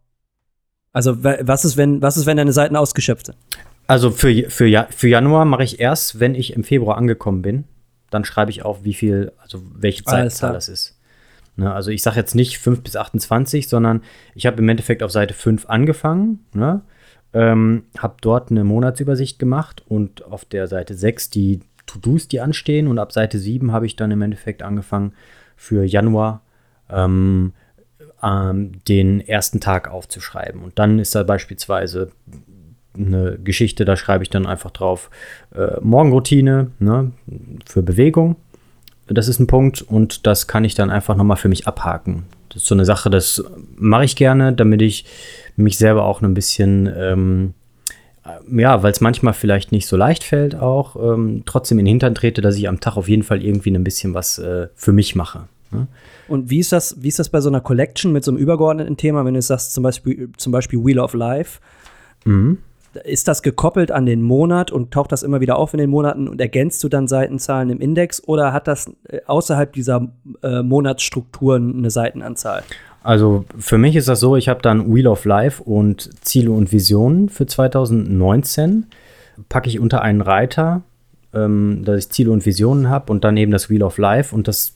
Also, 0.94 1.24
was 1.24 1.66
ist, 1.66 1.78
wenn, 1.78 2.02
was 2.02 2.16
ist, 2.16 2.26
wenn 2.26 2.38
deine 2.38 2.54
Seiten 2.54 2.76
ausgeschöpft 2.76 3.28
sind? 3.28 3.38
Also 3.88 4.12
für, 4.12 4.50
für, 4.50 4.88
für 4.90 5.08
Januar 5.08 5.46
mache 5.46 5.64
ich 5.64 5.80
erst, 5.80 6.20
wenn 6.20 6.36
ich 6.36 6.54
im 6.54 6.64
Februar 6.64 6.98
angekommen 6.98 7.42
bin. 7.42 7.66
Dann 8.10 8.26
schreibe 8.26 8.52
ich 8.52 8.64
auf, 8.64 8.84
wie 8.84 8.94
viel, 8.94 9.32
also 9.38 9.62
welche 9.74 10.04
Zeitzahl 10.04 10.54
das 10.54 10.70
ist. 10.70 10.98
Ne, 11.58 11.74
also 11.74 11.90
ich 11.92 12.02
sage 12.02 12.18
jetzt 12.18 12.36
nicht 12.36 12.58
5 12.60 12.82
bis 12.82 12.96
28, 12.96 13.70
sondern 13.70 14.02
ich 14.34 14.46
habe 14.46 14.58
im 14.58 14.68
Endeffekt 14.68 15.04
auf 15.04 15.12
Seite 15.12 15.34
5 15.34 15.68
angefangen, 15.70 16.46
ne, 16.54 16.82
ähm, 17.34 17.86
habe 17.98 18.16
dort 18.22 18.52
eine 18.52 18.64
Monatsübersicht 18.64 19.40
gemacht 19.40 19.84
und 19.88 20.26
auf 20.26 20.44
der 20.44 20.68
Seite 20.68 20.96
6 20.96 21.30
die 21.30 21.62
To-Dos, 21.86 22.28
die 22.28 22.42
anstehen 22.42 22.88
und 22.88 23.00
ab 23.00 23.14
Seite 23.14 23.40
7 23.40 23.72
habe 23.72 23.86
ich 23.86 23.96
dann 23.96 24.12
im 24.12 24.22
Endeffekt 24.22 24.64
angefangen 24.64 25.14
für 25.56 25.86
Januar 25.86 26.42
ähm, 26.90 27.54
ähm, 28.22 28.84
den 28.88 29.22
ersten 29.22 29.62
Tag 29.62 29.90
aufzuschreiben. 29.90 30.62
Und 30.62 30.78
dann 30.78 31.00
ist 31.00 31.16
da 31.16 31.24
beispielsweise 31.24 32.12
eine 32.98 33.38
Geschichte, 33.44 33.86
da 33.86 33.96
schreibe 33.96 34.24
ich 34.24 34.30
dann 34.30 34.46
einfach 34.46 34.72
drauf 34.72 35.10
äh, 35.56 35.80
Morgenroutine 35.82 36.72
ne, 36.80 37.12
für 37.66 37.82
Bewegung. 37.82 38.36
Das 39.08 39.28
ist 39.28 39.40
ein 39.40 39.48
Punkt 39.48 39.82
und 39.82 40.26
das 40.26 40.48
kann 40.48 40.64
ich 40.64 40.74
dann 40.74 40.90
einfach 40.90 41.16
nochmal 41.16 41.38
für 41.38 41.50
mich 41.50 41.68
abhaken. 41.68 42.24
Das 42.50 42.64
ist 42.64 42.68
so 42.68 42.76
eine 42.76 42.86
Sache, 42.86 43.10
das 43.10 43.44
mache 43.76 44.06
ich 44.06 44.16
gerne, 44.16 44.54
damit 44.54 44.82
ich 44.82 45.06
mich 45.56 45.78
selber 45.78 46.06
auch 46.06 46.22
ein 46.22 46.34
bisschen, 46.34 46.92
ähm, 46.98 47.54
ja, 48.50 48.82
weil 48.82 48.92
es 48.92 49.02
manchmal 49.02 49.34
vielleicht 49.34 49.72
nicht 49.72 49.88
so 49.88 49.98
leicht 49.98 50.24
fällt, 50.24 50.56
auch 50.56 50.96
ähm, 50.96 51.44
trotzdem 51.46 51.78
in 51.80 51.86
den 51.86 51.92
Hintern 51.92 52.16
trete, 52.16 52.42
dass 52.42 52.56
ich 52.56 52.68
am 52.68 52.80
Tag 52.80 52.98
auf 52.98 53.08
jeden 53.08 53.24
Fall 53.24 53.44
irgendwie 53.44 53.72
ein 53.72 53.84
bisschen 53.84 54.14
was 54.14 54.40
äh, 54.40 54.70
für 54.74 54.94
mich 54.94 55.16
mache. 55.16 55.48
Ne? 55.70 55.88
Und 56.28 56.50
wie 56.50 56.60
ist 56.60 56.72
das, 56.72 56.96
wie 57.02 57.10
ist 57.10 57.20
das 57.20 57.30
bei 57.30 57.42
so 57.42 57.50
einer 57.50 57.62
Collection 57.62 58.12
mit 58.12 58.24
so 58.24 58.32
einem 58.32 58.40
übergeordneten 58.40 58.98
Thema, 58.98 59.26
wenn 59.26 59.36
du 59.36 59.42
sagst, 59.42 59.74
zum 59.74 59.84
Beispiel, 59.84 60.30
zum 60.38 60.52
Beispiel 60.52 60.84
Wheel 60.84 61.00
of 61.00 61.14
Life? 61.14 61.60
Mhm 62.24 62.58
ist 63.04 63.28
das 63.28 63.42
gekoppelt 63.42 63.92
an 63.92 64.06
den 64.06 64.22
Monat 64.22 64.72
und 64.72 64.92
taucht 64.92 65.12
das 65.12 65.24
immer 65.24 65.42
wieder 65.42 65.58
auf 65.58 65.74
in 65.74 65.80
den 65.80 65.90
Monaten 65.90 66.28
und 66.28 66.40
ergänzt 66.40 66.84
du 66.84 66.90
dann 66.90 67.08
Seitenzahlen 67.08 67.70
im 67.70 67.80
Index 67.80 68.24
oder 68.28 68.54
hat 68.54 68.68
das 68.68 68.92
äh, 69.10 69.20
außerhalb 69.26 69.74
dieser 69.74 70.08
äh, 70.42 70.62
Monatsstrukturen 70.62 71.78
eine 71.78 71.90
Seitenanzahl? 71.90 72.64
Also 73.04 73.46
für 73.60 73.78
mich 73.78 73.96
ist 73.96 74.08
das 74.08 74.20
so, 74.20 74.36
ich 74.36 74.50
habe 74.50 74.62
dann 74.62 74.94
Wheel 74.94 75.08
of 75.08 75.26
Life 75.26 75.62
und 75.62 76.10
Ziele 76.26 76.52
und 76.52 76.72
Visionen 76.72 77.30
für 77.30 77.46
2019. 77.46 78.88
Packe 79.48 79.70
ich 79.70 79.80
unter 79.80 80.02
einen 80.02 80.22
Reiter, 80.22 80.82
ähm, 81.34 81.84
dass 81.86 82.00
ich 82.00 82.10
Ziele 82.10 82.32
und 82.32 82.46
Visionen 82.46 82.90
habe 82.90 83.12
und 83.12 83.24
dann 83.24 83.38
eben 83.38 83.52
das 83.52 83.70
Wheel 83.70 83.84
of 83.84 83.98
Life 84.00 84.34
und 84.34 84.48
das, 84.48 84.74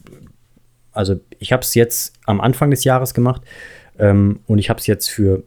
also 0.92 1.16
ich 1.40 1.52
habe 1.52 1.64
es 1.64 1.74
jetzt 1.74 2.14
am 2.26 2.40
Anfang 2.40 2.70
des 2.70 2.84
Jahres 2.84 3.14
gemacht 3.14 3.42
ähm, 3.98 4.42
und 4.46 4.60
ich 4.60 4.70
habe 4.70 4.80
es 4.80 4.86
jetzt 4.86 5.10
für 5.10 5.44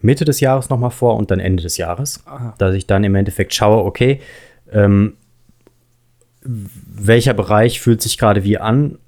Mitte 0.00 0.24
des 0.24 0.40
Jahres 0.40 0.70
nochmal 0.70 0.90
vor 0.90 1.16
und 1.16 1.30
dann 1.30 1.40
Ende 1.40 1.62
des 1.62 1.76
Jahres. 1.76 2.22
Aha. 2.26 2.54
Dass 2.58 2.74
ich 2.74 2.86
dann 2.86 3.04
im 3.04 3.14
Endeffekt 3.14 3.54
schaue, 3.54 3.84
okay, 3.84 4.20
ähm, 4.72 5.14
welcher 6.42 7.34
Bereich 7.34 7.80
fühlt 7.80 8.02
sich 8.02 8.18
gerade 8.18 8.44
wie 8.44 8.58
an, 8.58 8.98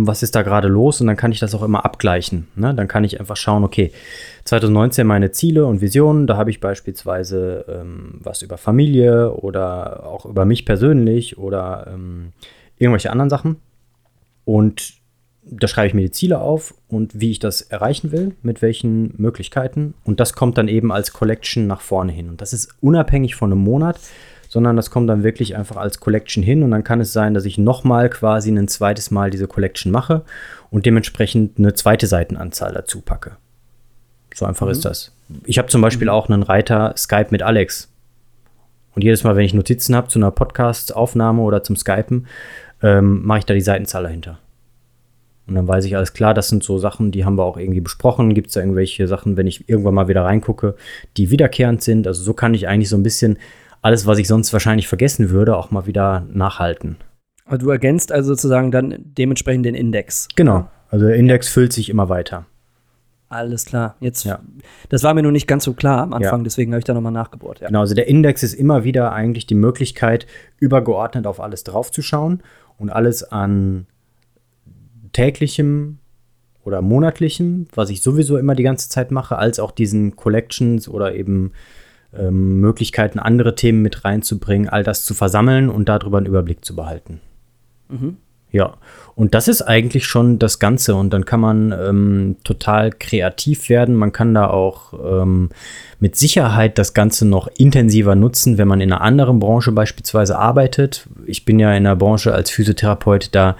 was 0.00 0.22
ist 0.22 0.36
da 0.36 0.42
gerade 0.42 0.68
los 0.68 1.00
und 1.00 1.08
dann 1.08 1.16
kann 1.16 1.32
ich 1.32 1.40
das 1.40 1.54
auch 1.54 1.62
immer 1.62 1.84
abgleichen. 1.84 2.46
Ne? 2.54 2.72
Dann 2.72 2.86
kann 2.86 3.02
ich 3.02 3.18
einfach 3.18 3.36
schauen, 3.36 3.64
okay, 3.64 3.90
2019 4.44 5.06
meine 5.06 5.32
Ziele 5.32 5.66
und 5.66 5.80
Visionen, 5.80 6.28
da 6.28 6.36
habe 6.36 6.50
ich 6.50 6.60
beispielsweise 6.60 7.64
ähm, 7.68 8.20
was 8.22 8.42
über 8.42 8.58
Familie 8.58 9.32
oder 9.32 10.06
auch 10.06 10.24
über 10.24 10.44
mich 10.44 10.64
persönlich 10.64 11.36
oder 11.36 11.88
ähm, 11.92 12.32
irgendwelche 12.76 13.10
anderen 13.10 13.28
Sachen. 13.28 13.56
Und 14.44 14.97
da 15.50 15.68
schreibe 15.68 15.88
ich 15.88 15.94
mir 15.94 16.02
die 16.02 16.10
Ziele 16.10 16.40
auf 16.40 16.74
und 16.88 17.20
wie 17.20 17.30
ich 17.30 17.38
das 17.38 17.60
erreichen 17.60 18.12
will, 18.12 18.34
mit 18.42 18.62
welchen 18.62 19.14
Möglichkeiten. 19.16 19.94
Und 20.04 20.20
das 20.20 20.32
kommt 20.32 20.58
dann 20.58 20.68
eben 20.68 20.92
als 20.92 21.12
Collection 21.12 21.66
nach 21.66 21.80
vorne 21.80 22.12
hin. 22.12 22.28
Und 22.28 22.40
das 22.40 22.52
ist 22.52 22.74
unabhängig 22.80 23.34
von 23.34 23.52
einem 23.52 23.62
Monat, 23.62 23.98
sondern 24.48 24.76
das 24.76 24.90
kommt 24.90 25.08
dann 25.08 25.22
wirklich 25.22 25.56
einfach 25.56 25.76
als 25.76 26.00
Collection 26.00 26.42
hin. 26.42 26.62
Und 26.62 26.70
dann 26.70 26.84
kann 26.84 27.00
es 27.00 27.12
sein, 27.12 27.34
dass 27.34 27.44
ich 27.44 27.58
nochmal 27.58 28.10
quasi 28.10 28.50
ein 28.50 28.68
zweites 28.68 29.10
Mal 29.10 29.30
diese 29.30 29.46
Collection 29.46 29.92
mache 29.92 30.24
und 30.70 30.86
dementsprechend 30.86 31.58
eine 31.58 31.74
zweite 31.74 32.06
Seitenanzahl 32.06 32.72
dazu 32.72 33.00
packe. 33.00 33.36
So 34.34 34.46
einfach 34.46 34.66
mhm. 34.66 34.72
ist 34.72 34.84
das. 34.84 35.14
Ich 35.44 35.58
habe 35.58 35.68
zum 35.68 35.80
Beispiel 35.80 36.06
mhm. 36.06 36.12
auch 36.12 36.28
einen 36.28 36.42
Reiter 36.42 36.94
Skype 36.96 37.28
mit 37.30 37.42
Alex. 37.42 37.92
Und 38.94 39.02
jedes 39.02 39.24
Mal, 39.24 39.36
wenn 39.36 39.44
ich 39.44 39.54
Notizen 39.54 39.94
habe 39.94 40.08
zu 40.08 40.18
einer 40.18 40.30
Podcast-Aufnahme 40.30 41.42
oder 41.42 41.62
zum 41.62 41.76
Skypen, 41.76 42.26
ähm, 42.82 43.24
mache 43.24 43.40
ich 43.40 43.46
da 43.46 43.54
die 43.54 43.60
Seitenzahl 43.60 44.02
dahinter. 44.02 44.38
Und 45.48 45.54
dann 45.54 45.66
weiß 45.66 45.84
ich 45.86 45.96
alles 45.96 46.12
klar, 46.12 46.34
das 46.34 46.48
sind 46.48 46.62
so 46.62 46.76
Sachen, 46.78 47.10
die 47.10 47.24
haben 47.24 47.36
wir 47.38 47.44
auch 47.44 47.56
irgendwie 47.56 47.80
besprochen. 47.80 48.34
Gibt 48.34 48.48
es 48.48 48.54
da 48.54 48.60
irgendwelche 48.60 49.08
Sachen, 49.08 49.36
wenn 49.38 49.46
ich 49.46 49.68
irgendwann 49.68 49.94
mal 49.94 50.06
wieder 50.08 50.24
reingucke, 50.24 50.74
die 51.16 51.30
wiederkehrend 51.30 51.82
sind? 51.82 52.06
Also 52.06 52.22
so 52.22 52.34
kann 52.34 52.52
ich 52.54 52.68
eigentlich 52.68 52.90
so 52.90 52.96
ein 52.96 53.02
bisschen 53.02 53.38
alles, 53.80 54.06
was 54.06 54.18
ich 54.18 54.28
sonst 54.28 54.52
wahrscheinlich 54.52 54.88
vergessen 54.88 55.30
würde, 55.30 55.56
auch 55.56 55.70
mal 55.70 55.86
wieder 55.86 56.26
nachhalten. 56.32 56.96
Also 57.46 57.66
du 57.66 57.70
ergänzt 57.72 58.12
also 58.12 58.28
sozusagen 58.34 58.70
dann 58.70 58.96
dementsprechend 58.98 59.64
den 59.64 59.74
Index. 59.74 60.28
Genau. 60.36 60.68
Also 60.90 61.06
der 61.06 61.16
Index 61.16 61.48
füllt 61.48 61.72
sich 61.72 61.88
immer 61.88 62.08
weiter. 62.10 62.44
Alles 63.30 63.64
klar. 63.66 63.96
Jetzt, 64.00 64.24
Ja. 64.24 64.40
das 64.88 65.02
war 65.02 65.12
mir 65.14 65.22
nur 65.22 65.32
nicht 65.32 65.46
ganz 65.46 65.64
so 65.64 65.74
klar 65.74 66.02
am 66.02 66.12
Anfang, 66.14 66.40
Ja. 66.40 66.44
deswegen 66.44 66.72
habe 66.72 66.78
ich 66.78 66.84
da 66.84 66.94
nochmal 66.94 67.12
nachgebohrt. 67.12 67.60
Ja. 67.60 67.66
Genau, 67.68 67.80
also 67.80 67.94
der 67.94 68.08
Index 68.08 68.42
ist 68.42 68.54
immer 68.54 68.84
wieder 68.84 69.12
eigentlich 69.12 69.46
die 69.46 69.54
Möglichkeit, 69.54 70.26
übergeordnet 70.58 71.26
auf 71.26 71.40
alles 71.40 71.62
draufzuschauen 71.64 72.42
und 72.78 72.90
alles 72.90 73.22
an 73.24 73.86
täglichem 75.12 75.98
oder 76.64 76.82
monatlichem, 76.82 77.66
was 77.74 77.90
ich 77.90 78.02
sowieso 78.02 78.36
immer 78.36 78.54
die 78.54 78.62
ganze 78.62 78.88
Zeit 78.88 79.10
mache, 79.10 79.38
als 79.38 79.58
auch 79.58 79.70
diesen 79.70 80.16
Collections 80.16 80.88
oder 80.88 81.14
eben 81.14 81.52
ähm, 82.12 82.60
Möglichkeiten, 82.60 83.18
andere 83.18 83.54
Themen 83.54 83.82
mit 83.82 84.04
reinzubringen, 84.04 84.68
all 84.68 84.82
das 84.82 85.04
zu 85.04 85.14
versammeln 85.14 85.68
und 85.70 85.88
darüber 85.88 86.18
einen 86.18 86.26
Überblick 86.26 86.64
zu 86.64 86.76
behalten. 86.76 87.20
Ja, 88.50 88.74
und 89.14 89.34
das 89.34 89.48
ist 89.48 89.62
eigentlich 89.62 90.06
schon 90.06 90.38
das 90.38 90.60
Ganze. 90.60 90.94
Und 90.94 91.12
dann 91.12 91.24
kann 91.24 91.40
man 91.40 91.72
ähm, 91.72 92.36
total 92.44 92.90
kreativ 92.90 93.68
werden. 93.68 93.96
Man 93.96 94.12
kann 94.12 94.32
da 94.32 94.48
auch 94.48 94.92
ähm, 94.92 95.50
mit 95.98 96.14
Sicherheit 96.14 96.78
das 96.78 96.94
Ganze 96.94 97.26
noch 97.26 97.48
intensiver 97.58 98.14
nutzen, 98.14 98.58
wenn 98.58 98.68
man 98.68 98.80
in 98.80 98.92
einer 98.92 99.00
anderen 99.00 99.40
Branche 99.40 99.72
beispielsweise 99.72 100.38
arbeitet. 100.38 101.08
Ich 101.26 101.44
bin 101.44 101.58
ja 101.58 101.74
in 101.74 101.82
der 101.82 101.96
Branche 101.96 102.32
als 102.32 102.50
Physiotherapeut 102.50 103.30
da 103.32 103.56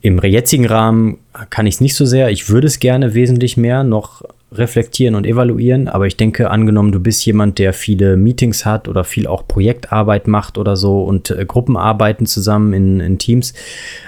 im 0.00 0.18
jetzigen 0.20 0.64
Rahmen 0.66 1.18
kann 1.50 1.66
ich 1.66 1.74
es 1.74 1.80
nicht 1.82 1.96
so 1.96 2.06
sehr. 2.06 2.30
Ich 2.30 2.48
würde 2.48 2.66
es 2.66 2.78
gerne 2.78 3.12
wesentlich 3.12 3.56
mehr 3.58 3.84
noch 3.84 4.22
reflektieren 4.54 5.14
und 5.14 5.26
evaluieren, 5.26 5.88
aber 5.88 6.06
ich 6.06 6.16
denke, 6.16 6.50
angenommen, 6.50 6.92
du 6.92 7.00
bist 7.00 7.24
jemand, 7.26 7.58
der 7.58 7.72
viele 7.72 8.16
Meetings 8.16 8.64
hat 8.64 8.88
oder 8.88 9.04
viel 9.04 9.26
auch 9.26 9.46
Projektarbeit 9.46 10.28
macht 10.28 10.58
oder 10.58 10.76
so 10.76 11.02
und 11.02 11.30
äh, 11.30 11.44
Gruppenarbeiten 11.44 12.26
zusammen 12.26 12.72
in, 12.72 13.00
in 13.00 13.18
Teams, 13.18 13.54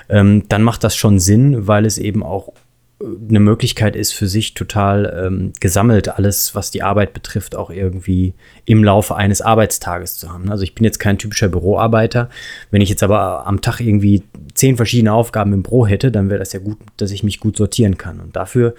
ähm, 0.08 0.44
dann 0.48 0.62
macht 0.62 0.84
das 0.84 0.96
schon 0.96 1.18
Sinn, 1.18 1.66
weil 1.66 1.84
es 1.84 1.98
eben 1.98 2.22
auch 2.22 2.52
äh, 3.00 3.04
eine 3.28 3.40
Möglichkeit 3.40 3.96
ist, 3.96 4.12
für 4.12 4.28
sich 4.28 4.54
total 4.54 5.24
ähm, 5.26 5.52
gesammelt 5.60 6.08
alles, 6.08 6.54
was 6.54 6.70
die 6.70 6.82
Arbeit 6.82 7.12
betrifft, 7.12 7.56
auch 7.56 7.70
irgendwie 7.70 8.34
im 8.64 8.84
Laufe 8.84 9.16
eines 9.16 9.42
Arbeitstages 9.42 10.16
zu 10.16 10.32
haben. 10.32 10.50
Also 10.50 10.62
ich 10.62 10.74
bin 10.74 10.84
jetzt 10.84 10.98
kein 10.98 11.18
typischer 11.18 11.48
Büroarbeiter. 11.48 12.30
Wenn 12.70 12.82
ich 12.82 12.88
jetzt 12.88 13.02
aber 13.02 13.46
am 13.46 13.60
Tag 13.60 13.80
irgendwie 13.80 14.22
zehn 14.54 14.76
verschiedene 14.76 15.12
Aufgaben 15.12 15.52
im 15.52 15.62
Büro 15.62 15.86
hätte, 15.86 16.10
dann 16.10 16.30
wäre 16.30 16.38
das 16.38 16.52
ja 16.52 16.60
gut, 16.60 16.78
dass 16.96 17.10
ich 17.10 17.22
mich 17.22 17.40
gut 17.40 17.56
sortieren 17.56 17.98
kann. 17.98 18.20
Und 18.20 18.36
dafür 18.36 18.74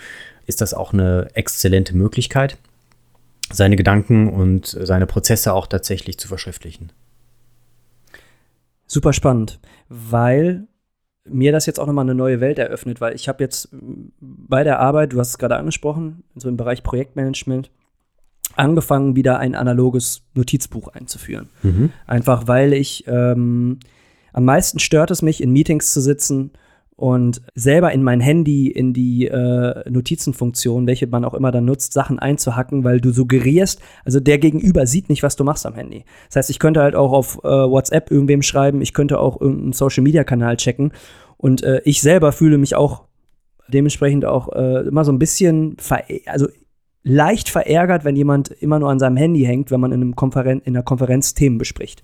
ist 0.48 0.62
das 0.62 0.74
auch 0.74 0.94
eine 0.94 1.30
exzellente 1.36 1.96
Möglichkeit, 1.96 2.58
seine 3.51 3.75
Gedanken 3.75 4.30
und 4.30 4.66
seine 4.66 5.06
Prozesse 5.06 5.54
auch 5.54 5.68
tatsächlich 5.68 6.18
zu 6.18 6.27
verschriftlichen. 6.27 6.92
Super 8.88 9.13
spannend, 9.13 9.60
weil 9.89 10.68
mir 11.25 11.51
das 11.51 11.66
jetzt 11.66 11.80
auch 11.80 11.88
nochmal 11.88 12.06
eine 12.06 12.16
neue 12.16 12.39
Welt 12.39 12.58
eröffnet, 12.58 13.01
weil 13.01 13.13
ich 13.13 13.27
habe 13.27 13.44
jetzt 13.44 13.70
bei 14.20 14.63
der 14.63 14.80
Arbeit, 14.80 15.12
du 15.13 15.20
hast 15.20 15.30
es 15.30 15.38
gerade 15.38 15.58
angesprochen, 15.58 16.24
so 16.36 16.48
im 16.48 16.56
Bereich 16.56 16.84
Projektmanagement, 16.84 17.70
angefangen, 18.56 19.18
wieder 19.18 19.38
ein 19.39 19.56
analoges 19.56 20.24
Notizbuch 20.34 20.88
einzuführen. 20.88 21.50
Einfach 22.06 22.48
weil 22.48 22.72
ich 22.72 23.04
ähm, 23.08 23.80
am 24.32 24.46
meisten 24.46 24.80
stört 24.80 25.12
es 25.12 25.22
mich, 25.22 25.44
in 25.44 25.51
Meetings 25.51 25.92
zu 25.92 26.00
sitzen 26.00 26.51
und 26.98 27.44
selber 27.54 27.92
in 27.92 28.04
mein 28.04 28.20
Handy, 28.20 28.68
in 28.68 28.92
die 28.92 29.27
äh, 29.27 29.89
Notizenfunktion, 29.89 30.88
welche 30.88 31.06
man 31.06 31.24
auch 31.25 31.36
immer 31.36 31.51
dann 31.51 31.66
nutzt, 31.66 31.94
Sachen 31.94 32.18
einzuhacken, 32.18 32.84
weil 32.84 33.00
du 33.00 33.12
suggerierst, 33.12 33.80
also 34.04 34.20
der 34.20 34.39
Gegenüber 34.39 34.88
sieht 34.88 35.08
nicht, 35.08 35.22
was 35.22 35.36
du 35.36 35.44
machst 35.44 35.68
am 35.68 35.75
Handy. 35.75 36.06
Das 36.27 36.38
heißt, 36.38 36.50
ich 36.50 36.58
könnte 36.58 36.82
halt 36.82 36.96
auch 36.96 37.12
auf 37.12 37.38
äh, 37.44 37.48
WhatsApp 37.48 38.10
irgendwem 38.10 38.42
schreiben, 38.42 38.82
ich 38.82 38.94
könnte 38.94 39.20
auch 39.20 39.39
irgendeinen 39.39 39.74
Social-Media-Kanal 39.74 40.58
checken 40.58 40.92
und 41.38 41.62
äh, 41.62 41.82
ich 41.86 42.01
selber 42.01 42.32
fühle 42.32 42.58
mich 42.58 42.75
auch 42.75 43.04
dementsprechend 43.68 44.25
auch 44.25 44.51
äh, 44.54 44.88
immer 44.88 45.06
so 45.06 45.12
ein 45.12 45.20
bisschen, 45.20 45.77
ver 45.77 46.04
also 46.25 46.48
leicht 47.08 47.50
verärgert, 47.50 48.04
wenn 48.04 48.16
jemand 48.16 48.50
immer 48.50 48.80
nur 48.80 48.90
an 48.90 49.00
seinem 49.00 49.18
Handy 49.18 49.44
hängt, 49.44 49.72
wenn 49.72 49.80
man 49.80 49.92
in, 49.92 50.02
einem 50.02 50.16
Konferen 50.16 50.62
in 50.62 50.76
einer 50.76 50.84
Konferenz 50.84 51.34
Themen 51.34 51.58
bespricht. 51.58 52.04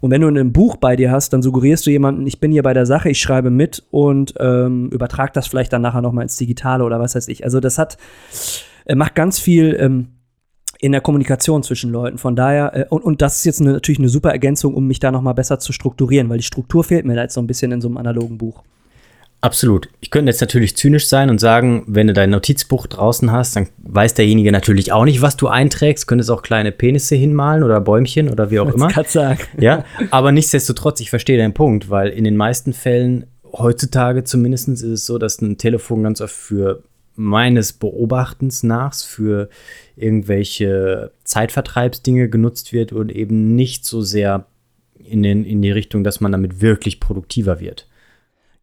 Und 0.00 0.10
wenn 0.10 0.20
du 0.20 0.28
ein 0.28 0.52
Buch 0.52 0.76
bei 0.76 0.96
dir 0.96 1.10
hast, 1.10 1.32
dann 1.32 1.42
suggerierst 1.42 1.86
du 1.86 1.90
jemanden, 1.90 2.26
ich 2.26 2.40
bin 2.40 2.50
hier 2.50 2.62
bei 2.62 2.74
der 2.74 2.86
Sache, 2.86 3.08
ich 3.08 3.20
schreibe 3.20 3.50
mit 3.50 3.84
und 3.90 4.34
ähm, 4.40 4.88
übertrag 4.90 5.32
das 5.32 5.46
vielleicht 5.46 5.72
dann 5.72 5.82
nachher 5.82 6.02
nochmal 6.02 6.24
ins 6.24 6.36
Digitale 6.36 6.84
oder 6.84 6.98
was 6.98 7.14
weiß 7.14 7.28
ich. 7.28 7.44
Also 7.44 7.60
das 7.60 7.78
hat, 7.78 7.96
äh, 8.84 8.96
macht 8.96 9.14
ganz 9.14 9.38
viel 9.38 9.76
ähm, 9.78 10.08
in 10.80 10.90
der 10.90 11.00
Kommunikation 11.00 11.62
zwischen 11.62 11.92
Leuten. 11.92 12.18
Von 12.18 12.34
daher, 12.34 12.76
äh, 12.76 12.86
und, 12.88 13.04
und 13.04 13.22
das 13.22 13.36
ist 13.36 13.44
jetzt 13.44 13.60
eine, 13.60 13.72
natürlich 13.72 14.00
eine 14.00 14.08
super 14.08 14.32
Ergänzung, 14.32 14.74
um 14.74 14.88
mich 14.88 14.98
da 14.98 15.12
nochmal 15.12 15.34
besser 15.34 15.60
zu 15.60 15.72
strukturieren, 15.72 16.28
weil 16.28 16.38
die 16.38 16.44
Struktur 16.44 16.82
fehlt 16.82 17.06
mir 17.06 17.14
da 17.14 17.22
jetzt 17.22 17.34
so 17.34 17.40
ein 17.40 17.46
bisschen 17.46 17.70
in 17.70 17.80
so 17.80 17.86
einem 17.86 17.96
analogen 17.96 18.38
Buch. 18.38 18.64
Absolut. 19.42 19.88
Ich 20.00 20.12
könnte 20.12 20.30
jetzt 20.30 20.40
natürlich 20.40 20.76
zynisch 20.76 21.08
sein 21.08 21.28
und 21.28 21.40
sagen, 21.40 21.82
wenn 21.88 22.06
du 22.06 22.12
dein 22.12 22.30
Notizbuch 22.30 22.86
draußen 22.86 23.32
hast, 23.32 23.56
dann 23.56 23.68
weiß 23.78 24.14
derjenige 24.14 24.52
natürlich 24.52 24.92
auch 24.92 25.04
nicht, 25.04 25.20
was 25.20 25.36
du 25.36 25.48
einträgst. 25.48 26.06
Könntest 26.06 26.30
auch 26.30 26.42
kleine 26.42 26.70
Penisse 26.70 27.16
hinmalen 27.16 27.64
oder 27.64 27.80
Bäumchen 27.80 28.30
oder 28.30 28.52
wie 28.52 28.60
auch 28.60 28.72
immer. 28.72 28.86
Kannst 28.86 29.12
sagen. 29.12 29.40
Ja, 29.58 29.84
aber 30.12 30.30
nichtsdestotrotz, 30.30 31.00
ich 31.00 31.10
verstehe 31.10 31.38
deinen 31.38 31.54
Punkt, 31.54 31.90
weil 31.90 32.10
in 32.10 32.22
den 32.22 32.36
meisten 32.36 32.72
Fällen, 32.72 33.26
heutzutage 33.52 34.22
zumindest, 34.22 34.68
ist 34.68 34.82
es 34.82 35.06
so, 35.06 35.18
dass 35.18 35.40
ein 35.40 35.58
Telefon 35.58 36.04
ganz 36.04 36.20
oft 36.20 36.34
für 36.34 36.84
meines 37.16 37.72
Beobachtens 37.72 38.62
nach 38.62 38.94
für 38.94 39.48
irgendwelche 39.96 41.10
Zeitvertreibsdinge 41.24 42.28
genutzt 42.28 42.72
wird 42.72 42.92
und 42.92 43.10
eben 43.10 43.56
nicht 43.56 43.84
so 43.86 44.02
sehr 44.02 44.46
in, 45.04 45.24
den, 45.24 45.44
in 45.44 45.62
die 45.62 45.72
Richtung, 45.72 46.04
dass 46.04 46.20
man 46.20 46.30
damit 46.30 46.60
wirklich 46.60 47.00
produktiver 47.00 47.58
wird. 47.58 47.88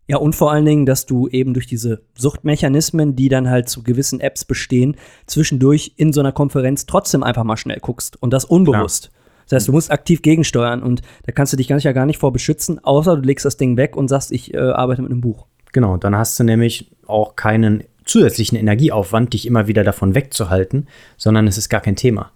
Ja, 0.10 0.18
und 0.18 0.36
vor 0.36 0.52
allen 0.52 0.66
Dingen, 0.66 0.88
dass 0.88 1.06
du 1.06 1.28
eben 1.28 1.54
durch 1.54 1.68
diese 1.68 2.02
Suchtmechanismen, 2.16 3.16
die 3.16 3.30
dann 3.30 3.48
halt 3.48 3.70
zu 3.70 3.84
gewissen 3.84 4.20
Apps 4.20 4.44
bestehen, 4.44 4.96
zwischendurch 5.28 5.94
in 5.98 6.14
so 6.14 6.20
einer 6.20 6.32
Konferenz 6.32 6.88
trotzdem 6.88 7.22
einfach 7.22 7.44
mal 7.44 7.58
schnell 7.58 7.78
guckst 7.80 8.20
und 8.20 8.34
das 8.34 8.44
unbewusst. 8.44 9.12
Das 9.48 9.58
heißt, 9.58 9.68
du 9.68 9.72
musst 9.72 9.92
aktiv 9.92 10.24
gegensteuern 10.24 10.82
und 10.82 11.04
da 11.28 11.32
kannst 11.32 11.54
du 11.54 11.58
dich 11.58 11.68
ganz 11.68 11.84
ja 11.84 11.92
gar 11.92 12.08
nicht 12.08 12.18
vor 12.18 12.34
beschützen, 12.34 12.84
außer 12.84 13.18
du 13.18 13.22
legst 13.22 13.46
das 13.46 13.58
Ding 13.58 13.78
weg 13.78 13.96
und 13.96 14.08
sagst, 14.08 14.32
ich 14.32 14.52
äh, 14.56 14.58
arbeite 14.58 15.04
mit 15.04 15.12
einem 15.12 15.22
Buch. 15.22 15.46
Genau, 15.74 15.98
dann 15.98 16.16
hast 16.16 16.40
du 16.40 16.44
nämlich 16.44 16.90
auch 17.06 17.36
keinen 17.36 17.84
zusätzlichen 18.04 18.58
Energieaufwand, 18.58 19.34
dich 19.34 19.46
immer 19.46 19.68
wieder 19.68 19.84
davon 19.84 20.16
wegzuhalten, 20.16 20.88
sondern 21.18 21.46
es 21.46 21.60
ist 21.60 21.70
gar 21.70 21.82
kein 21.82 21.96
Thema. 21.96 22.32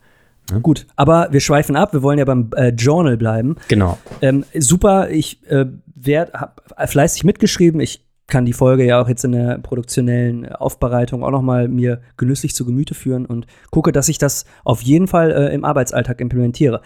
Gut, 0.61 0.85
aber 0.95 1.29
wir 1.31 1.39
schweifen 1.39 1.75
ab, 1.75 1.93
wir 1.93 2.03
wollen 2.03 2.19
ja 2.19 2.25
beim 2.25 2.49
äh, 2.55 2.69
Journal 2.69 3.17
bleiben. 3.17 3.55
Genau. 3.69 3.97
Ähm, 4.21 4.43
super, 4.57 5.09
ich 5.09 5.41
äh, 5.49 5.65
werd, 5.95 6.33
hab 6.33 6.61
fleißig 6.85 7.23
mitgeschrieben. 7.23 7.79
Ich 7.79 8.05
kann 8.27 8.45
die 8.45 8.53
Folge 8.53 8.85
ja 8.85 9.01
auch 9.01 9.07
jetzt 9.07 9.23
in 9.23 9.33
der 9.33 9.59
produktionellen 9.59 10.47
Aufbereitung 10.47 11.23
auch 11.23 11.31
noch 11.31 11.41
mal 11.41 11.67
mir 11.67 12.01
genüsslich 12.17 12.55
zu 12.55 12.65
Gemüte 12.65 12.93
führen 12.93 13.25
und 13.25 13.47
gucke, 13.69 13.91
dass 13.91 14.09
ich 14.09 14.17
das 14.17 14.45
auf 14.63 14.81
jeden 14.81 15.07
Fall 15.07 15.31
äh, 15.31 15.53
im 15.53 15.65
Arbeitsalltag 15.65 16.21
implementiere. 16.21 16.81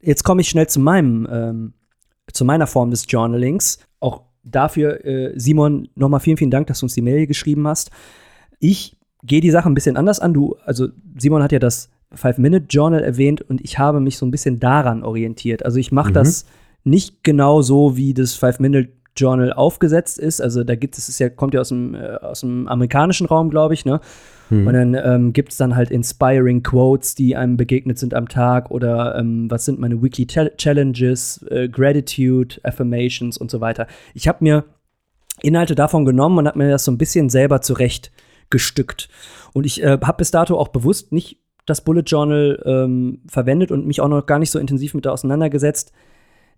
Jetzt 0.00 0.24
komme 0.24 0.40
ich 0.40 0.48
schnell 0.48 0.66
zu 0.66 0.80
meinem, 0.80 1.28
ähm, 1.30 1.74
zu 2.32 2.44
meiner 2.44 2.66
Form 2.66 2.90
des 2.90 3.06
Journalings. 3.08 3.78
Auch 4.00 4.22
dafür, 4.42 5.04
äh, 5.04 5.32
Simon, 5.36 5.88
noch 5.94 6.08
mal 6.08 6.18
vielen, 6.18 6.36
vielen 6.36 6.50
Dank, 6.50 6.66
dass 6.66 6.80
du 6.80 6.86
uns 6.86 6.94
die 6.94 7.02
Mail 7.02 7.26
geschrieben 7.26 7.66
hast. 7.66 7.90
Ich 8.58 8.96
gehe 9.22 9.40
die 9.40 9.50
Sache 9.50 9.68
ein 9.68 9.74
bisschen 9.74 9.96
anders 9.96 10.20
an. 10.20 10.34
Du, 10.34 10.56
also 10.64 10.88
Simon 11.16 11.42
hat 11.42 11.52
ja 11.52 11.58
das 11.58 11.90
Five-Minute-Journal 12.14 13.02
erwähnt 13.02 13.40
und 13.42 13.60
ich 13.60 13.78
habe 13.78 14.00
mich 14.00 14.16
so 14.18 14.26
ein 14.26 14.30
bisschen 14.30 14.60
daran 14.60 15.02
orientiert. 15.02 15.64
Also 15.64 15.78
ich 15.78 15.92
mache 15.92 16.10
Mhm. 16.10 16.14
das 16.14 16.46
nicht 16.84 17.22
genau 17.24 17.62
so, 17.62 17.96
wie 17.96 18.14
das 18.14 18.34
Five-Minute-Journal 18.34 19.52
aufgesetzt 19.52 20.18
ist. 20.18 20.40
Also 20.40 20.64
da 20.64 20.74
gibt 20.74 20.98
es, 20.98 21.08
es 21.08 21.18
ja, 21.18 21.28
kommt 21.28 21.54
ja 21.54 21.60
aus 21.60 21.68
dem, 21.68 21.94
äh, 21.94 22.16
aus 22.20 22.40
dem 22.40 22.68
amerikanischen 22.68 23.26
Raum, 23.26 23.50
glaube 23.50 23.74
ich, 23.74 23.84
ne? 23.84 24.00
Und 24.50 24.74
dann 24.74 24.94
ähm, 24.94 25.32
gibt 25.32 25.52
es 25.52 25.56
dann 25.56 25.76
halt 25.76 25.90
inspiring 25.90 26.62
Quotes, 26.62 27.14
die 27.14 27.36
einem 27.36 27.56
begegnet 27.56 27.98
sind 27.98 28.12
am 28.12 28.28
Tag 28.28 28.70
oder 28.70 29.16
ähm, 29.16 29.50
was 29.50 29.64
sind 29.64 29.80
meine 29.80 30.02
Weekly 30.02 30.26
Chal- 30.26 30.54
Challenges, 30.58 31.42
äh, 31.48 31.70
Gratitude, 31.70 32.56
Affirmations 32.62 33.38
und 33.38 33.50
so 33.50 33.62
weiter. 33.62 33.86
Ich 34.12 34.28
habe 34.28 34.38
mir 34.44 34.64
Inhalte 35.40 35.74
davon 35.74 36.04
genommen 36.04 36.36
und 36.36 36.46
habe 36.48 36.58
mir 36.58 36.68
das 36.68 36.84
so 36.84 36.92
ein 36.92 36.98
bisschen 36.98 37.30
selber 37.30 37.62
zurecht 37.62 38.12
gestückt. 38.50 39.08
Und 39.54 39.64
ich 39.64 39.82
äh, 39.82 39.96
habe 40.02 40.18
bis 40.18 40.30
dato 40.32 40.58
auch 40.58 40.68
bewusst 40.68 41.12
nicht 41.12 41.38
das 41.66 41.82
Bullet 41.82 42.02
Journal 42.02 42.60
ähm, 42.64 43.20
verwendet 43.26 43.70
und 43.70 43.86
mich 43.86 44.00
auch 44.00 44.08
noch 44.08 44.26
gar 44.26 44.38
nicht 44.38 44.50
so 44.50 44.58
intensiv 44.58 44.94
mit 44.94 45.06
da 45.06 45.10
auseinandergesetzt, 45.10 45.92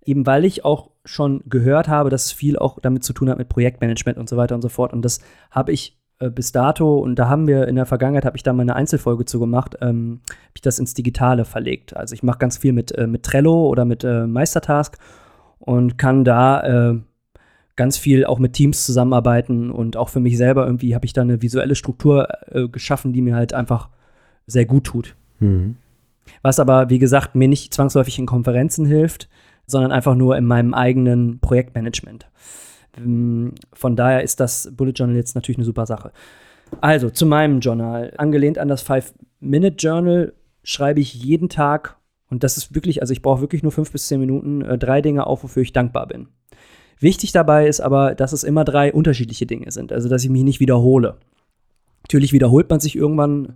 eben 0.04 0.26
weil 0.26 0.44
ich 0.44 0.64
auch 0.64 0.90
schon 1.04 1.42
gehört 1.46 1.88
habe, 1.88 2.10
dass 2.10 2.32
viel 2.32 2.58
auch 2.58 2.78
damit 2.80 3.04
zu 3.04 3.12
tun 3.12 3.28
hat 3.28 3.38
mit 3.38 3.48
Projektmanagement 3.48 4.18
und 4.18 4.28
so 4.28 4.36
weiter 4.36 4.54
und 4.54 4.62
so 4.62 4.68
fort. 4.68 4.92
Und 4.92 5.02
das 5.02 5.20
habe 5.50 5.72
ich 5.72 5.98
äh, 6.20 6.30
bis 6.30 6.52
dato, 6.52 6.98
und 6.98 7.16
da 7.18 7.28
haben 7.28 7.46
wir 7.46 7.68
in 7.68 7.76
der 7.76 7.86
Vergangenheit, 7.86 8.24
habe 8.24 8.36
ich 8.36 8.42
da 8.42 8.52
mal 8.52 8.62
eine 8.62 8.76
Einzelfolge 8.76 9.24
zu 9.24 9.38
gemacht, 9.40 9.76
ähm, 9.80 10.20
habe 10.28 10.54
ich 10.54 10.62
das 10.62 10.78
ins 10.78 10.94
Digitale 10.94 11.44
verlegt. 11.44 11.96
Also 11.96 12.14
ich 12.14 12.22
mache 12.22 12.38
ganz 12.38 12.58
viel 12.58 12.72
mit, 12.72 12.92
äh, 12.92 13.06
mit 13.06 13.24
Trello 13.24 13.68
oder 13.68 13.84
mit 13.84 14.04
äh, 14.04 14.26
Meistertask 14.26 14.96
und 15.58 15.98
kann 15.98 16.24
da 16.24 16.92
äh, 16.92 17.00
ganz 17.76 17.98
viel 17.98 18.24
auch 18.24 18.38
mit 18.38 18.52
Teams 18.52 18.86
zusammenarbeiten 18.86 19.70
und 19.70 19.96
auch 19.96 20.08
für 20.08 20.20
mich 20.20 20.36
selber 20.36 20.64
irgendwie 20.66 20.94
habe 20.94 21.06
ich 21.06 21.12
da 21.12 21.22
eine 21.22 21.42
visuelle 21.42 21.74
Struktur 21.74 22.28
äh, 22.52 22.68
geschaffen, 22.68 23.12
die 23.12 23.22
mir 23.22 23.34
halt 23.34 23.52
einfach 23.52 23.88
sehr 24.46 24.66
gut 24.66 24.84
tut. 24.84 25.16
Mhm. 25.40 25.76
Was 26.42 26.60
aber, 26.60 26.90
wie 26.90 26.98
gesagt, 26.98 27.34
mir 27.34 27.48
nicht 27.48 27.74
zwangsläufig 27.74 28.18
in 28.18 28.26
Konferenzen 28.26 28.86
hilft, 28.86 29.28
sondern 29.66 29.92
einfach 29.92 30.14
nur 30.14 30.36
in 30.36 30.44
meinem 30.44 30.74
eigenen 30.74 31.38
Projektmanagement. 31.40 32.26
Ähm, 32.96 33.54
Von 33.72 33.96
daher 33.96 34.22
ist 34.22 34.40
das 34.40 34.70
Bullet 34.74 34.92
Journal 34.92 35.16
jetzt 35.16 35.34
natürlich 35.34 35.58
eine 35.58 35.64
super 35.64 35.86
Sache. 35.86 36.12
Also 36.80 37.10
zu 37.10 37.26
meinem 37.26 37.60
Journal. 37.60 38.12
Angelehnt 38.16 38.58
an 38.58 38.68
das 38.68 38.82
Five-Minute-Journal 38.82 40.32
schreibe 40.62 41.00
ich 41.00 41.14
jeden 41.14 41.48
Tag, 41.48 41.96
und 42.30 42.42
das 42.42 42.56
ist 42.56 42.74
wirklich, 42.74 43.00
also 43.02 43.12
ich 43.12 43.22
brauche 43.22 43.42
wirklich 43.42 43.62
nur 43.62 43.72
fünf 43.72 43.92
bis 43.92 44.08
zehn 44.08 44.20
Minuten, 44.20 44.62
äh, 44.62 44.78
drei 44.78 45.02
Dinge 45.02 45.26
auf, 45.26 45.44
wofür 45.44 45.62
ich 45.62 45.72
dankbar 45.72 46.06
bin. 46.08 46.28
Wichtig 46.98 47.32
dabei 47.32 47.66
ist 47.66 47.80
aber, 47.80 48.14
dass 48.14 48.32
es 48.32 48.44
immer 48.44 48.64
drei 48.64 48.92
unterschiedliche 48.92 49.46
Dinge 49.46 49.70
sind, 49.70 49.92
also 49.92 50.08
dass 50.08 50.24
ich 50.24 50.30
mich 50.30 50.42
nicht 50.42 50.60
wiederhole. 50.60 51.16
Natürlich 52.02 52.32
wiederholt 52.32 52.70
man 52.70 52.80
sich 52.80 52.96
irgendwann 52.96 53.54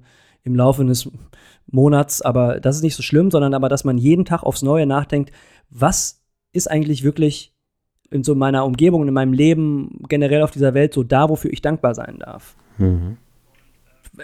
im 0.49 0.57
Laufe 0.57 0.83
eines 0.83 1.11
Monats, 1.71 2.23
aber 2.23 2.61
das 2.61 2.77
ist 2.77 2.83
nicht 2.83 2.97
so 2.97 3.03
schlimm, 3.03 3.31
sondern 3.31 3.55
aber, 3.55 3.69
dass 3.69 3.85
man 3.85 3.99
jeden 3.99 4.25
Tag 4.25 4.43
aufs 4.43 4.63
Neue 4.63 4.87
nachdenkt, 4.87 5.33
was 5.71 6.23
ist 6.53 6.71
eigentlich 6.71 7.05
wirklich 7.05 7.53
in 8.11 8.25
so 8.25 8.35
meiner 8.35 8.65
Umgebung, 8.65 9.07
in 9.07 9.13
meinem 9.13 9.33
Leben, 9.33 10.01
generell 10.09 10.43
auf 10.43 10.51
dieser 10.51 10.75
Welt 10.75 10.95
so 10.95 11.03
da, 11.03 11.29
wofür 11.29 11.53
ich 11.53 11.61
dankbar 11.61 11.95
sein 11.95 12.19
darf. 12.19 12.57
Mhm. 12.79 13.19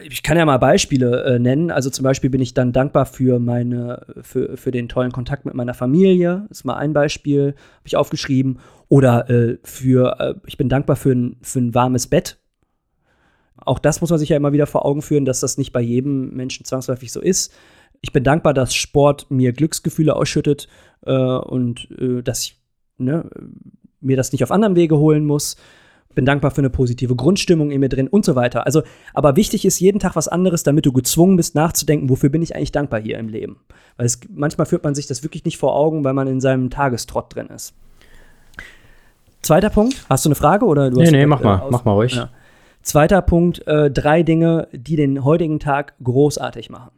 Ich 0.03 0.23
kann 0.23 0.37
ja 0.37 0.45
mal 0.45 0.59
Beispiele 0.59 1.25
äh, 1.25 1.39
nennen. 1.39 1.71
Also 1.71 1.91
zum 1.91 2.03
Beispiel 2.03 2.31
bin 2.31 2.41
ich 2.41 2.55
dann 2.55 2.73
dankbar 2.73 3.07
für 3.07 3.39
meine, 3.39 4.05
für, 4.23 4.57
für 4.57 4.71
den 4.71 4.89
tollen 4.89 5.13
Kontakt 5.13 5.45
mit 5.45 5.55
meiner 5.55 5.75
Familie. 5.75 6.47
Das 6.49 6.59
ist 6.59 6.65
mal 6.65 6.77
ein 6.77 6.93
Beispiel, 6.93 7.49
habe 7.49 7.87
ich 7.87 7.97
aufgeschrieben. 7.97 8.59
Oder 8.89 9.31
äh, 9.31 9.59
für, 9.63 10.19
äh, 10.19 10.35
ich 10.47 10.57
bin 10.57 10.69
dankbar 10.69 10.97
für 10.97 11.13
ein, 11.13 11.37
für 11.43 11.61
ein 11.61 11.75
warmes 11.75 12.09
Bett. 12.09 12.39
Auch 13.65 13.79
das 13.79 14.01
muss 14.01 14.11
man 14.11 14.19
sich 14.19 14.29
ja 14.29 14.37
immer 14.37 14.53
wieder 14.53 14.67
vor 14.67 14.85
Augen 14.85 15.03
führen, 15.03 15.25
dass 15.25 15.41
das 15.41 15.59
nicht 15.59 15.73
bei 15.73 15.81
jedem 15.81 16.35
Menschen 16.35 16.65
zwangsläufig 16.65 17.13
so 17.13 17.21
ist. 17.21 17.53
Ich 18.01 18.13
bin 18.13 18.25
dankbar, 18.25 18.55
dass 18.55 18.75
Sport 18.75 19.31
mir 19.31 19.53
Glücksgefühle 19.53 20.15
ausschüttet 20.15 20.69
äh, 21.07 21.13
und 21.13 21.89
äh, 21.99 22.23
dass 22.23 22.43
ich 22.43 22.61
ne, 22.99 23.29
mir 24.01 24.17
das 24.17 24.33
nicht 24.33 24.45
auf 24.45 24.51
anderem 24.51 24.77
Wege 24.77 24.99
holen 24.99 25.25
muss. 25.25 25.57
Bin 26.15 26.27
dankbar 26.27 26.53
für 26.53 26.61
eine 26.61 26.71
positive 26.71 27.17
Grundstimmung 27.17 27.73
in 27.73 27.81
mir 27.81 27.89
drin 27.89 28.07
und 28.07 28.25
so 28.25 28.37
weiter. 28.37 28.67
Also, 28.67 28.83
aber 29.15 29.35
wichtig 29.35 29.65
ist 29.65 29.81
jeden 29.81 29.99
Tag 29.99 30.15
was 30.15 30.29
anderes, 30.29 30.63
damit 30.63 30.87
du 30.87 30.93
gezwungen 30.93 31.37
bist, 31.37 31.57
nachzudenken, 31.57 32.09
wofür 32.09 32.29
bin 32.29 32.41
ich 32.41 32.55
eigentlich 32.55 32.71
dankbar 32.71 33.01
hier 33.01 33.19
im 33.19 33.29
Leben. 33.29 33.57
Weil 33.97 34.07
es, 34.07 34.21
manchmal 34.33 34.67
führt 34.67 34.85
man 34.85 34.95
sich 34.95 35.09
das 35.09 35.25
wirklich 35.25 35.45
nicht 35.45 35.59
vor 35.59 35.75
Augen, 35.75 36.05
weil 36.05 36.13
man 36.13 36.29
in 36.29 36.41
seinem 36.41 36.71
Tagestrott 36.71 37.35
drin 37.35 37.49
ist. 37.49 37.75
Zweiter 39.43 39.71
Punkt. 39.71 40.07
Hast 40.09 40.25
du 40.25 40.29
eine 40.29 40.37
Frage 40.37 40.67
oder 40.67 40.91
du 40.91 41.01
nee, 41.01 41.11
nee, 41.11 41.27
mach 41.27 41.43
mal, 41.43 41.67
mach 41.71 41.85
mal 41.85 41.93
ruhig. 41.93 42.15
Ja. 42.15 42.31
Zweiter 42.85 43.23
Punkt, 43.23 43.67
äh, 43.67 43.91
drei 43.91 44.23
Dinge, 44.23 44.69
die 44.73 44.97
den 44.97 45.25
heutigen 45.25 45.59
Tag 45.59 45.95
großartig 46.05 46.69
machen. 46.69 46.93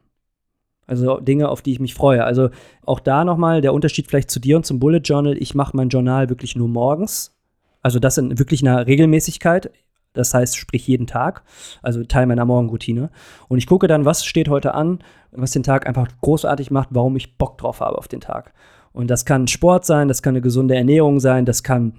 Also 0.88 1.18
Dinge, 1.20 1.48
auf 1.48 1.62
die 1.62 1.72
ich 1.72 1.80
mich 1.80 1.94
freue. 1.94 2.24
Also 2.24 2.50
auch 2.84 2.98
da 2.98 3.24
nochmal 3.24 3.60
der 3.60 3.72
Unterschied 3.72 4.08
vielleicht 4.08 4.30
zu 4.30 4.40
dir 4.40 4.56
und 4.56 4.66
zum 4.66 4.80
Bullet 4.80 4.98
Journal. 4.98 5.36
Ich 5.38 5.54
mache 5.54 5.76
mein 5.76 5.88
Journal 5.88 6.28
wirklich 6.28 6.56
nur 6.56 6.68
morgens. 6.68 7.36
Also 7.82 8.00
das 8.00 8.18
in 8.18 8.36
wirklich 8.36 8.62
einer 8.62 8.86
Regelmäßigkeit. 8.86 9.70
Das 10.12 10.34
heißt, 10.34 10.56
sprich 10.56 10.88
jeden 10.88 11.06
Tag. 11.06 11.44
Also 11.82 12.02
Teil 12.02 12.26
meiner 12.26 12.44
Morgenroutine. 12.44 13.10
Und 13.46 13.58
ich 13.58 13.68
gucke 13.68 13.86
dann, 13.86 14.04
was 14.04 14.24
steht 14.24 14.48
heute 14.48 14.74
an, 14.74 14.98
was 15.30 15.52
den 15.52 15.62
Tag 15.62 15.86
einfach 15.86 16.08
großartig 16.20 16.72
macht, 16.72 16.88
warum 16.90 17.14
ich 17.16 17.38
Bock 17.38 17.58
drauf 17.58 17.80
habe 17.80 17.96
auf 17.96 18.08
den 18.08 18.20
Tag. 18.20 18.52
Und 18.92 19.08
das 19.08 19.24
kann 19.24 19.46
Sport 19.46 19.84
sein, 19.84 20.08
das 20.08 20.20
kann 20.20 20.32
eine 20.32 20.40
gesunde 20.40 20.74
Ernährung 20.74 21.20
sein, 21.20 21.44
das 21.44 21.62
kann 21.62 21.98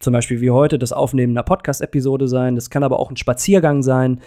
zum 0.00 0.12
Beispiel 0.12 0.40
wie 0.40 0.50
heute 0.50 0.78
das 0.78 0.92
Aufnehmen 0.92 1.32
einer 1.32 1.42
Podcast-Episode 1.42 2.28
sein, 2.28 2.54
das 2.54 2.70
kann 2.70 2.82
aber 2.82 2.98
auch 2.98 3.10
ein 3.10 3.16
Spaziergang 3.16 3.82
sein. 3.82 4.20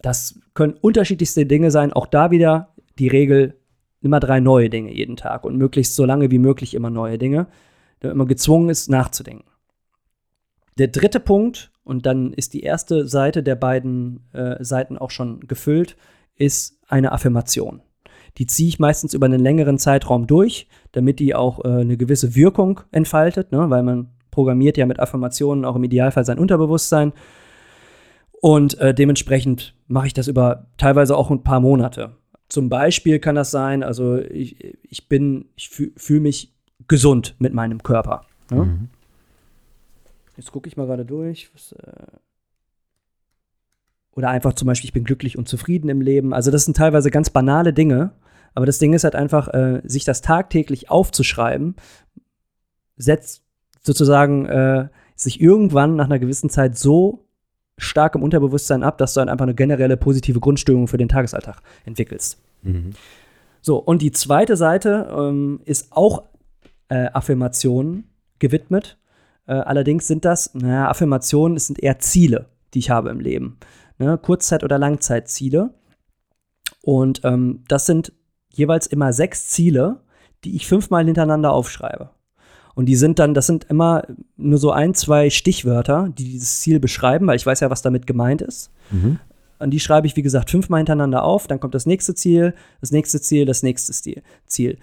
Das 0.00 0.38
können 0.54 0.74
unterschiedlichste 0.80 1.46
Dinge 1.46 1.70
sein. 1.70 1.92
Auch 1.92 2.06
da 2.06 2.30
wieder 2.30 2.74
die 2.98 3.08
Regel, 3.08 3.54
immer 4.00 4.20
drei 4.20 4.40
neue 4.40 4.68
Dinge 4.68 4.92
jeden 4.92 5.16
Tag 5.16 5.44
und 5.44 5.56
möglichst 5.56 5.94
so 5.94 6.04
lange 6.04 6.30
wie 6.30 6.38
möglich 6.38 6.74
immer 6.74 6.90
neue 6.90 7.18
Dinge, 7.18 7.46
damit 8.00 8.16
man 8.16 8.26
gezwungen 8.26 8.68
ist, 8.68 8.90
nachzudenken. 8.90 9.48
Der 10.78 10.88
dritte 10.88 11.20
Punkt, 11.20 11.70
und 11.84 12.06
dann 12.06 12.32
ist 12.32 12.54
die 12.54 12.62
erste 12.62 13.06
Seite 13.06 13.42
der 13.42 13.56
beiden 13.56 14.28
äh, 14.32 14.62
Seiten 14.62 14.98
auch 14.98 15.10
schon 15.10 15.40
gefüllt, 15.40 15.96
ist 16.36 16.78
eine 16.88 17.12
Affirmation. 17.12 17.82
Die 18.38 18.46
ziehe 18.46 18.68
ich 18.68 18.78
meistens 18.78 19.14
über 19.14 19.26
einen 19.26 19.40
längeren 19.40 19.78
Zeitraum 19.78 20.26
durch, 20.26 20.68
damit 20.92 21.18
die 21.18 21.34
auch 21.34 21.64
äh, 21.64 21.68
eine 21.68 21.96
gewisse 21.96 22.34
Wirkung 22.34 22.80
entfaltet, 22.90 23.52
ne? 23.52 23.68
weil 23.68 23.82
man 23.82 24.08
programmiert 24.32 24.76
ja 24.76 24.86
mit 24.86 24.98
Affirmationen 24.98 25.64
auch 25.64 25.76
im 25.76 25.84
Idealfall 25.84 26.24
sein 26.24 26.40
Unterbewusstsein. 26.40 27.12
Und 28.40 28.76
äh, 28.80 28.92
dementsprechend 28.92 29.76
mache 29.86 30.08
ich 30.08 30.14
das 30.14 30.26
über 30.26 30.66
teilweise 30.76 31.16
auch 31.16 31.30
ein 31.30 31.44
paar 31.44 31.60
Monate. 31.60 32.16
Zum 32.48 32.68
Beispiel 32.68 33.20
kann 33.20 33.36
das 33.36 33.52
sein, 33.52 33.84
also 33.84 34.18
ich, 34.18 34.76
ich 34.82 35.08
bin, 35.08 35.50
ich 35.54 35.68
fühle 35.68 35.92
fühl 35.96 36.18
mich 36.18 36.52
gesund 36.88 37.36
mit 37.38 37.54
meinem 37.54 37.84
Körper. 37.84 38.26
Ne? 38.50 38.64
Mhm. 38.64 38.88
Jetzt 40.36 40.50
gucke 40.50 40.66
ich 40.66 40.76
mal 40.76 40.86
gerade 40.86 41.04
durch. 41.04 41.50
Was, 41.54 41.72
äh 41.72 42.06
oder 44.14 44.28
einfach 44.28 44.52
zum 44.54 44.66
Beispiel, 44.66 44.88
ich 44.88 44.92
bin 44.92 45.04
glücklich 45.04 45.38
und 45.38 45.48
zufrieden 45.48 45.88
im 45.88 46.00
Leben. 46.00 46.34
Also 46.34 46.50
das 46.50 46.64
sind 46.64 46.76
teilweise 46.76 47.10
ganz 47.10 47.30
banale 47.30 47.72
Dinge. 47.72 48.12
Aber 48.54 48.66
das 48.66 48.78
Ding 48.78 48.92
ist 48.92 49.04
halt 49.04 49.14
einfach, 49.14 49.48
äh, 49.48 49.80
sich 49.84 50.04
das 50.04 50.20
tagtäglich 50.20 50.90
aufzuschreiben, 50.90 51.76
setzt 52.96 53.41
sozusagen 53.82 54.46
äh, 54.46 54.88
sich 55.14 55.40
irgendwann 55.40 55.96
nach 55.96 56.06
einer 56.06 56.18
gewissen 56.18 56.50
Zeit 56.50 56.76
so 56.76 57.26
stark 57.78 58.14
im 58.14 58.22
Unterbewusstsein 58.22 58.82
ab, 58.82 58.98
dass 58.98 59.14
du 59.14 59.20
dann 59.20 59.28
einfach 59.28 59.44
eine 59.44 59.54
generelle 59.54 59.96
positive 59.96 60.40
Grundstimmung 60.40 60.88
für 60.88 60.98
den 60.98 61.08
Tagesalltag 61.08 61.60
entwickelst. 61.84 62.40
Mhm. 62.62 62.90
So, 63.60 63.76
und 63.78 64.02
die 64.02 64.12
zweite 64.12 64.56
Seite 64.56 65.08
ähm, 65.16 65.60
ist 65.64 65.92
auch 65.92 66.24
äh, 66.88 67.06
Affirmationen 67.12 68.04
gewidmet. 68.38 68.98
Äh, 69.46 69.54
allerdings 69.54 70.06
sind 70.06 70.24
das, 70.24 70.54
naja, 70.54 70.88
Affirmationen 70.88 71.58
sind 71.58 71.82
eher 71.82 71.98
Ziele, 71.98 72.46
die 72.74 72.80
ich 72.80 72.90
habe 72.90 73.10
im 73.10 73.20
Leben. 73.20 73.58
Ne? 73.98 74.18
Kurzzeit- 74.18 74.64
oder 74.64 74.78
Langzeitziele. 74.78 75.74
Und 76.82 77.20
ähm, 77.24 77.64
das 77.68 77.86
sind 77.86 78.12
jeweils 78.52 78.86
immer 78.86 79.12
sechs 79.12 79.48
Ziele, 79.48 80.00
die 80.44 80.56
ich 80.56 80.66
fünfmal 80.66 81.04
hintereinander 81.04 81.52
aufschreibe. 81.52 82.10
Und 82.74 82.86
die 82.86 82.96
sind 82.96 83.18
dann, 83.18 83.34
das 83.34 83.46
sind 83.46 83.64
immer 83.64 84.04
nur 84.36 84.58
so 84.58 84.70
ein, 84.70 84.94
zwei 84.94 85.30
Stichwörter, 85.30 86.08
die 86.16 86.24
dieses 86.24 86.60
Ziel 86.60 86.80
beschreiben, 86.80 87.26
weil 87.26 87.36
ich 87.36 87.46
weiß 87.46 87.60
ja, 87.60 87.70
was 87.70 87.82
damit 87.82 88.06
gemeint 88.06 88.42
ist. 88.42 88.70
Mhm. 88.90 89.18
Und 89.58 89.70
die 89.70 89.80
schreibe 89.80 90.06
ich, 90.06 90.16
wie 90.16 90.22
gesagt, 90.22 90.50
fünfmal 90.50 90.80
hintereinander 90.80 91.22
auf. 91.22 91.46
Dann 91.46 91.60
kommt 91.60 91.74
das 91.74 91.86
nächste 91.86 92.14
Ziel, 92.14 92.54
das 92.80 92.90
nächste 92.90 93.20
Ziel, 93.20 93.46
das 93.46 93.62
nächste 93.62 93.92
Ziel. 94.46 94.78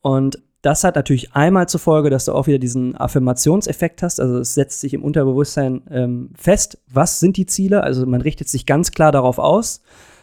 Und 0.00 0.38
das 0.64 0.82
hat 0.82 0.96
natürlich 0.96 1.34
einmal 1.34 1.68
zur 1.68 1.78
Folge, 1.78 2.08
dass 2.10 2.24
du 2.24 2.32
auch 2.32 2.46
wieder 2.46 2.58
diesen 2.58 2.96
Affirmationseffekt 2.96 4.02
hast. 4.02 4.18
Also 4.18 4.38
es 4.38 4.54
setzt 4.54 4.80
sich 4.80 4.94
im 4.94 5.04
Unterbewusstsein 5.04 5.82
ähm, 5.90 6.30
fest, 6.34 6.78
was 6.90 7.20
sind 7.20 7.36
die 7.36 7.46
Ziele. 7.46 7.82
Also 7.82 8.06
man 8.06 8.22
richtet 8.22 8.48
sich 8.48 8.64
ganz 8.64 8.90
klar 8.90 9.12
darauf 9.12 9.38
aus. 9.38 9.82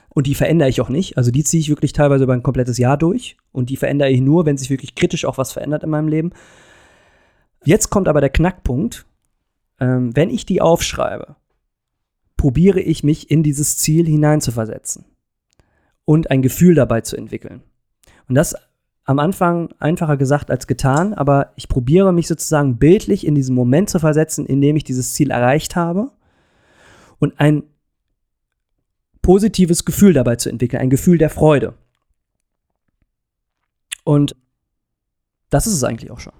Und 0.09 0.27
die 0.27 0.35
verändere 0.35 0.67
ich 0.67 0.81
auch 0.81 0.89
nicht. 0.89 1.15
Also 1.17 1.31
die 1.31 1.43
ziehe 1.43 1.61
ich 1.61 1.69
wirklich 1.69 1.93
teilweise 1.93 2.23
über 2.25 2.33
ein 2.33 2.43
komplettes 2.43 2.77
Jahr 2.79 2.97
durch. 2.97 3.37
Und 3.51 3.69
die 3.69 3.77
verändere 3.77 4.09
ich 4.09 4.19
nur, 4.19 4.45
wenn 4.45 4.57
sich 4.57 4.69
wirklich 4.69 4.95
kritisch 4.95 5.25
auch 5.25 5.37
was 5.37 5.51
verändert 5.53 5.83
in 5.83 5.89
meinem 5.89 6.07
Leben. 6.07 6.31
Jetzt 7.63 7.89
kommt 7.89 8.07
aber 8.07 8.21
der 8.21 8.29
Knackpunkt. 8.29 9.05
Ähm, 9.79 10.15
wenn 10.15 10.29
ich 10.29 10.45
die 10.45 10.61
aufschreibe, 10.61 11.35
probiere 12.37 12.79
ich 12.79 13.03
mich 13.03 13.29
in 13.31 13.43
dieses 13.43 13.77
Ziel 13.77 14.05
hineinzuversetzen 14.05 15.05
und 16.05 16.31
ein 16.31 16.41
Gefühl 16.41 16.75
dabei 16.75 17.01
zu 17.01 17.15
entwickeln. 17.15 17.61
Und 18.27 18.35
das 18.35 18.55
am 19.03 19.19
Anfang 19.19 19.69
einfacher 19.79 20.17
gesagt 20.17 20.51
als 20.51 20.67
getan, 20.67 21.13
aber 21.13 21.53
ich 21.55 21.67
probiere 21.67 22.13
mich 22.13 22.27
sozusagen 22.27 22.77
bildlich 22.77 23.25
in 23.25 23.35
diesen 23.35 23.55
Moment 23.55 23.89
zu 23.89 23.99
versetzen, 23.99 24.45
in 24.45 24.61
dem 24.61 24.75
ich 24.75 24.83
dieses 24.83 25.13
Ziel 25.13 25.31
erreicht 25.31 25.75
habe 25.75 26.11
und 27.19 27.39
ein 27.39 27.63
positives 29.21 29.85
Gefühl 29.85 30.13
dabei 30.13 30.35
zu 30.35 30.49
entwickeln, 30.49 30.81
ein 30.81 30.89
Gefühl 30.89 31.17
der 31.17 31.29
Freude. 31.29 31.73
Und 34.03 34.35
das 35.49 35.67
ist 35.67 35.73
es 35.73 35.83
eigentlich 35.83 36.11
auch 36.11 36.19
schon. 36.19 36.33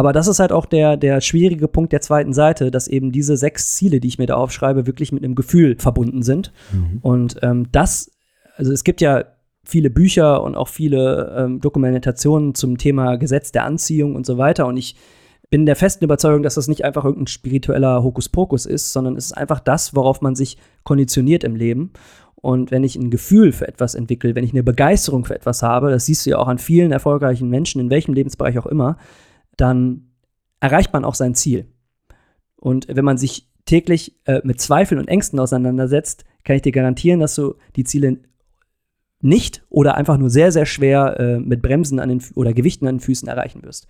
Aber 0.00 0.14
das 0.14 0.28
ist 0.28 0.38
halt 0.38 0.50
auch 0.50 0.64
der, 0.64 0.96
der 0.96 1.20
schwierige 1.20 1.68
Punkt 1.68 1.92
der 1.92 2.00
zweiten 2.00 2.32
Seite, 2.32 2.70
dass 2.70 2.88
eben 2.88 3.12
diese 3.12 3.36
sechs 3.36 3.74
Ziele, 3.74 4.00
die 4.00 4.08
ich 4.08 4.16
mir 4.16 4.24
da 4.24 4.36
aufschreibe, 4.36 4.86
wirklich 4.86 5.12
mit 5.12 5.22
einem 5.22 5.34
Gefühl 5.34 5.76
verbunden 5.78 6.22
sind. 6.22 6.54
Mhm. 6.72 7.00
Und 7.02 7.36
ähm, 7.42 7.66
das, 7.70 8.10
also 8.56 8.72
es 8.72 8.82
gibt 8.82 9.02
ja 9.02 9.24
viele 9.62 9.90
Bücher 9.90 10.42
und 10.42 10.54
auch 10.54 10.68
viele 10.68 11.34
ähm, 11.36 11.60
Dokumentationen 11.60 12.54
zum 12.54 12.78
Thema 12.78 13.16
Gesetz 13.16 13.52
der 13.52 13.66
Anziehung 13.66 14.16
und 14.16 14.24
so 14.24 14.38
weiter. 14.38 14.66
Und 14.66 14.78
ich 14.78 14.96
bin 15.50 15.66
der 15.66 15.76
festen 15.76 16.02
Überzeugung, 16.02 16.42
dass 16.42 16.54
das 16.54 16.66
nicht 16.66 16.82
einfach 16.82 17.04
irgendein 17.04 17.26
spiritueller 17.26 18.02
Hokuspokus 18.02 18.64
ist, 18.64 18.94
sondern 18.94 19.16
es 19.16 19.26
ist 19.26 19.36
einfach 19.36 19.60
das, 19.60 19.94
worauf 19.94 20.22
man 20.22 20.34
sich 20.34 20.56
konditioniert 20.82 21.44
im 21.44 21.56
Leben. 21.56 21.92
Und 22.36 22.70
wenn 22.70 22.84
ich 22.84 22.96
ein 22.96 23.10
Gefühl 23.10 23.52
für 23.52 23.68
etwas 23.68 23.94
entwickle, 23.94 24.34
wenn 24.34 24.44
ich 24.44 24.54
eine 24.54 24.62
Begeisterung 24.62 25.26
für 25.26 25.34
etwas 25.34 25.62
habe, 25.62 25.90
das 25.90 26.06
siehst 26.06 26.24
du 26.24 26.30
ja 26.30 26.38
auch 26.38 26.48
an 26.48 26.56
vielen 26.56 26.90
erfolgreichen 26.90 27.50
Menschen, 27.50 27.82
in 27.82 27.90
welchem 27.90 28.14
Lebensbereich 28.14 28.58
auch 28.58 28.64
immer, 28.64 28.96
dann 29.60 30.10
erreicht 30.60 30.92
man 30.92 31.04
auch 31.04 31.14
sein 31.14 31.34
Ziel. 31.34 31.66
Und 32.56 32.86
wenn 32.88 33.04
man 33.04 33.18
sich 33.18 33.48
täglich 33.64 34.18
äh, 34.26 34.40
mit 34.44 34.60
Zweifeln 34.60 35.00
und 35.00 35.08
Ängsten 35.08 35.38
auseinandersetzt, 35.38 36.24
kann 36.44 36.56
ich 36.56 36.62
dir 36.62 36.72
garantieren, 36.72 37.20
dass 37.20 37.34
du 37.34 37.54
die 37.76 37.84
Ziele 37.84 38.18
nicht 39.22 39.62
oder 39.68 39.96
einfach 39.96 40.16
nur 40.16 40.30
sehr, 40.30 40.50
sehr 40.52 40.66
schwer 40.66 41.20
äh, 41.20 41.38
mit 41.38 41.62
Bremsen 41.62 42.00
an 42.00 42.08
den 42.08 42.22
oder 42.34 42.52
Gewichten 42.52 42.86
an 42.86 42.96
den 42.96 43.00
Füßen 43.00 43.28
erreichen 43.28 43.62
wirst. 43.62 43.86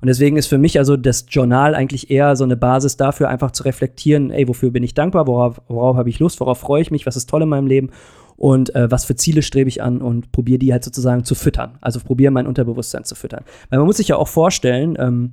Und 0.00 0.08
deswegen 0.08 0.36
ist 0.36 0.46
für 0.46 0.58
mich 0.58 0.78
also 0.78 0.96
das 0.96 1.24
Journal 1.28 1.74
eigentlich 1.74 2.10
eher 2.10 2.36
so 2.36 2.44
eine 2.44 2.56
Basis 2.56 2.98
dafür, 2.98 3.30
einfach 3.30 3.50
zu 3.50 3.62
reflektieren, 3.62 4.30
ey, 4.30 4.46
wofür 4.46 4.70
bin 4.70 4.82
ich 4.82 4.92
dankbar, 4.92 5.26
worauf, 5.26 5.62
worauf 5.68 5.96
habe 5.96 6.10
ich 6.10 6.18
Lust, 6.18 6.38
worauf 6.40 6.58
freue 6.58 6.82
ich 6.82 6.90
mich, 6.90 7.06
was 7.06 7.16
ist 7.16 7.30
toll 7.30 7.42
in 7.42 7.48
meinem 7.48 7.66
Leben 7.66 7.90
und 8.36 8.74
äh, 8.74 8.90
was 8.90 9.04
für 9.04 9.16
Ziele 9.16 9.42
strebe 9.42 9.68
ich 9.68 9.82
an 9.82 10.02
und 10.02 10.32
probiere 10.32 10.58
die 10.58 10.72
halt 10.72 10.84
sozusagen 10.84 11.24
zu 11.24 11.34
füttern. 11.34 11.78
Also 11.80 12.00
probiere 12.00 12.30
mein 12.30 12.46
Unterbewusstsein 12.46 13.04
zu 13.04 13.14
füttern. 13.14 13.44
Weil 13.70 13.78
man 13.78 13.86
muss 13.86 13.96
sich 13.96 14.08
ja 14.08 14.16
auch 14.16 14.28
vorstellen, 14.28 14.96
ähm, 14.98 15.32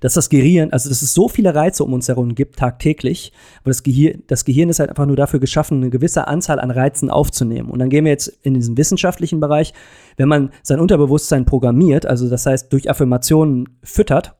dass 0.00 0.14
das 0.14 0.28
Gehirn, 0.30 0.72
also 0.72 0.88
dass 0.88 1.02
es 1.02 1.14
so 1.14 1.28
viele 1.28 1.54
Reize 1.54 1.84
um 1.84 1.92
uns 1.92 2.08
herum 2.08 2.34
gibt, 2.34 2.58
tagtäglich, 2.58 3.32
aber 3.60 3.70
das 3.70 3.82
Gehirn, 3.82 4.22
das 4.26 4.44
Gehirn 4.44 4.68
ist 4.68 4.80
halt 4.80 4.90
einfach 4.90 5.06
nur 5.06 5.16
dafür 5.16 5.40
geschaffen, 5.40 5.78
eine 5.78 5.90
gewisse 5.90 6.26
Anzahl 6.26 6.58
an 6.58 6.70
Reizen 6.70 7.10
aufzunehmen. 7.10 7.70
Und 7.70 7.78
dann 7.78 7.90
gehen 7.90 8.04
wir 8.04 8.12
jetzt 8.12 8.28
in 8.42 8.54
diesen 8.54 8.76
wissenschaftlichen 8.76 9.40
Bereich, 9.40 9.72
wenn 10.16 10.28
man 10.28 10.50
sein 10.62 10.80
Unterbewusstsein 10.80 11.44
programmiert, 11.44 12.06
also 12.06 12.28
das 12.28 12.46
heißt 12.46 12.72
durch 12.72 12.90
Affirmationen 12.90 13.68
füttert, 13.82 14.36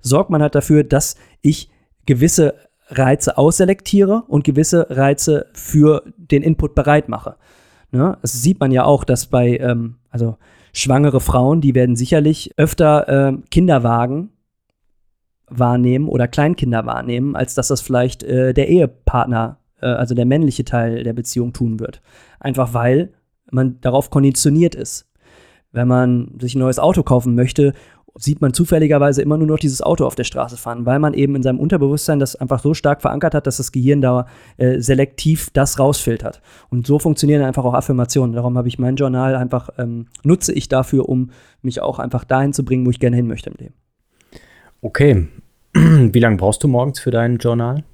sorgt 0.00 0.30
man 0.30 0.42
halt 0.42 0.54
dafür, 0.54 0.82
dass 0.82 1.16
ich 1.42 1.70
gewisse 2.06 2.54
Reize 2.92 3.38
ausselektiere 3.38 4.24
und 4.28 4.44
gewisse 4.44 4.86
Reize 4.90 5.46
für 5.52 6.02
den 6.16 6.42
Input 6.42 6.74
bereit 6.74 7.08
mache. 7.08 7.36
Ne? 7.90 8.16
Das 8.22 8.42
sieht 8.42 8.60
man 8.60 8.70
ja 8.70 8.84
auch, 8.84 9.04
dass 9.04 9.26
bei, 9.26 9.58
ähm, 9.58 9.96
also 10.10 10.36
schwangere 10.72 11.20
Frauen, 11.20 11.60
die 11.60 11.74
werden 11.74 11.96
sicherlich 11.96 12.52
öfter 12.56 13.08
äh, 13.08 13.36
Kinderwagen 13.50 14.30
wahrnehmen 15.48 16.08
oder 16.08 16.28
Kleinkinder 16.28 16.86
wahrnehmen, 16.86 17.36
als 17.36 17.54
dass 17.54 17.68
das 17.68 17.80
vielleicht 17.80 18.22
äh, 18.22 18.54
der 18.54 18.68
Ehepartner, 18.68 19.58
äh, 19.80 19.86
also 19.86 20.14
der 20.14 20.26
männliche 20.26 20.64
Teil 20.64 21.04
der 21.04 21.12
Beziehung 21.12 21.52
tun 21.52 21.78
wird. 21.80 22.00
Einfach 22.40 22.74
weil 22.74 23.12
man 23.50 23.80
darauf 23.80 24.10
konditioniert 24.10 24.74
ist. 24.74 25.10
Wenn 25.72 25.88
man 25.88 26.38
sich 26.40 26.54
ein 26.54 26.60
neues 26.60 26.78
Auto 26.78 27.02
kaufen 27.02 27.34
möchte, 27.34 27.72
sieht 28.14 28.40
man 28.40 28.52
zufälligerweise 28.52 29.22
immer 29.22 29.38
nur 29.38 29.46
noch 29.46 29.58
dieses 29.58 29.82
Auto 29.82 30.04
auf 30.04 30.14
der 30.14 30.24
Straße 30.24 30.56
fahren, 30.56 30.84
weil 30.86 30.98
man 30.98 31.14
eben 31.14 31.34
in 31.34 31.42
seinem 31.42 31.58
Unterbewusstsein 31.58 32.18
das 32.18 32.36
einfach 32.36 32.60
so 32.60 32.74
stark 32.74 33.00
verankert 33.00 33.34
hat, 33.34 33.46
dass 33.46 33.56
das 33.56 33.72
Gehirn 33.72 34.00
da 34.00 34.26
äh, 34.58 34.80
selektiv 34.80 35.50
das 35.52 35.78
rausfiltert. 35.78 36.42
Und 36.68 36.86
so 36.86 36.98
funktionieren 36.98 37.42
einfach 37.42 37.64
auch 37.64 37.74
Affirmationen. 37.74 38.34
Darum 38.34 38.58
habe 38.58 38.68
ich 38.68 38.78
mein 38.78 38.96
Journal 38.96 39.34
einfach, 39.34 39.70
ähm, 39.78 40.06
nutze 40.22 40.52
ich 40.52 40.68
dafür, 40.68 41.08
um 41.08 41.30
mich 41.62 41.80
auch 41.80 41.98
einfach 41.98 42.24
dahin 42.24 42.52
zu 42.52 42.64
bringen, 42.64 42.84
wo 42.86 42.90
ich 42.90 43.00
gerne 43.00 43.16
hin 43.16 43.26
möchte 43.26 43.50
im 43.50 43.56
Leben. 43.56 43.74
Okay, 44.82 45.28
Wie 45.74 46.20
lange 46.20 46.36
brauchst 46.36 46.62
du 46.62 46.68
morgens 46.68 47.00
für 47.00 47.10
dein 47.10 47.38
Journal? 47.38 47.84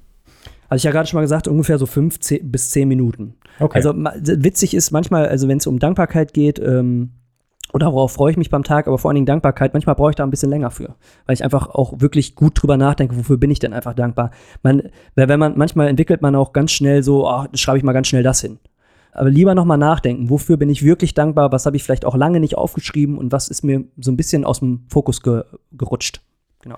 Also 0.67 0.81
ich 0.81 0.83
ja 0.83 0.91
gerade 0.91 1.07
schon 1.07 1.17
mal 1.17 1.21
gesagt, 1.21 1.47
ungefähr 1.47 1.77
so 1.77 1.85
fünf 1.85 2.19
bis 2.19 2.69
zehn 2.69 2.87
Minuten. 2.87 3.35
Okay. 3.59 3.77
Also 3.77 3.93
witzig 3.95 4.73
ist 4.73 4.91
manchmal, 4.91 5.27
also 5.27 5.47
wenn 5.47 5.57
es 5.57 5.67
um 5.67 5.79
Dankbarkeit 5.79 6.33
geht, 6.33 6.59
ähm, 6.59 7.11
oder 7.73 7.93
worauf 7.93 8.13
freue 8.13 8.31
ich 8.31 8.37
mich 8.37 8.49
beim 8.49 8.63
Tag, 8.63 8.87
aber 8.87 8.97
vor 8.97 9.09
allen 9.09 9.15
Dingen 9.15 9.25
Dankbarkeit, 9.25 9.73
manchmal 9.73 9.95
brauche 9.95 10.09
ich 10.11 10.15
da 10.15 10.23
ein 10.23 10.31
bisschen 10.31 10.49
länger 10.49 10.71
für, 10.71 10.95
weil 11.25 11.33
ich 11.33 11.43
einfach 11.43 11.69
auch 11.69 11.99
wirklich 11.99 12.35
gut 12.35 12.61
drüber 12.61 12.77
nachdenke, 12.77 13.15
wofür 13.17 13.37
bin 13.37 13.51
ich 13.51 13.59
denn 13.59 13.73
einfach 13.73 13.93
dankbar. 13.93 14.31
Man, 14.63 14.89
wenn 15.15 15.39
man, 15.39 15.57
manchmal 15.57 15.87
entwickelt 15.87 16.21
man 16.21 16.35
auch 16.35 16.53
ganz 16.53 16.71
schnell 16.71 17.03
so, 17.03 17.27
oh, 17.27 17.45
schreibe 17.53 17.77
ich 17.77 17.83
mal 17.83 17.93
ganz 17.93 18.07
schnell 18.07 18.23
das 18.23 18.41
hin. 18.41 18.59
Aber 19.11 19.29
lieber 19.29 19.55
nochmal 19.55 19.77
nachdenken, 19.77 20.29
wofür 20.29 20.57
bin 20.57 20.69
ich 20.69 20.83
wirklich 20.83 21.13
dankbar, 21.13 21.51
was 21.51 21.65
habe 21.65 21.75
ich 21.75 21.83
vielleicht 21.83 22.05
auch 22.05 22.15
lange 22.15 22.39
nicht 22.39 22.57
aufgeschrieben 22.57 23.17
und 23.17 23.31
was 23.31 23.47
ist 23.47 23.63
mir 23.63 23.83
so 23.97 24.11
ein 24.11 24.17
bisschen 24.17 24.45
aus 24.45 24.59
dem 24.59 24.85
Fokus 24.87 25.21
ge 25.21 25.43
gerutscht. 25.71 26.21
Genau. 26.61 26.77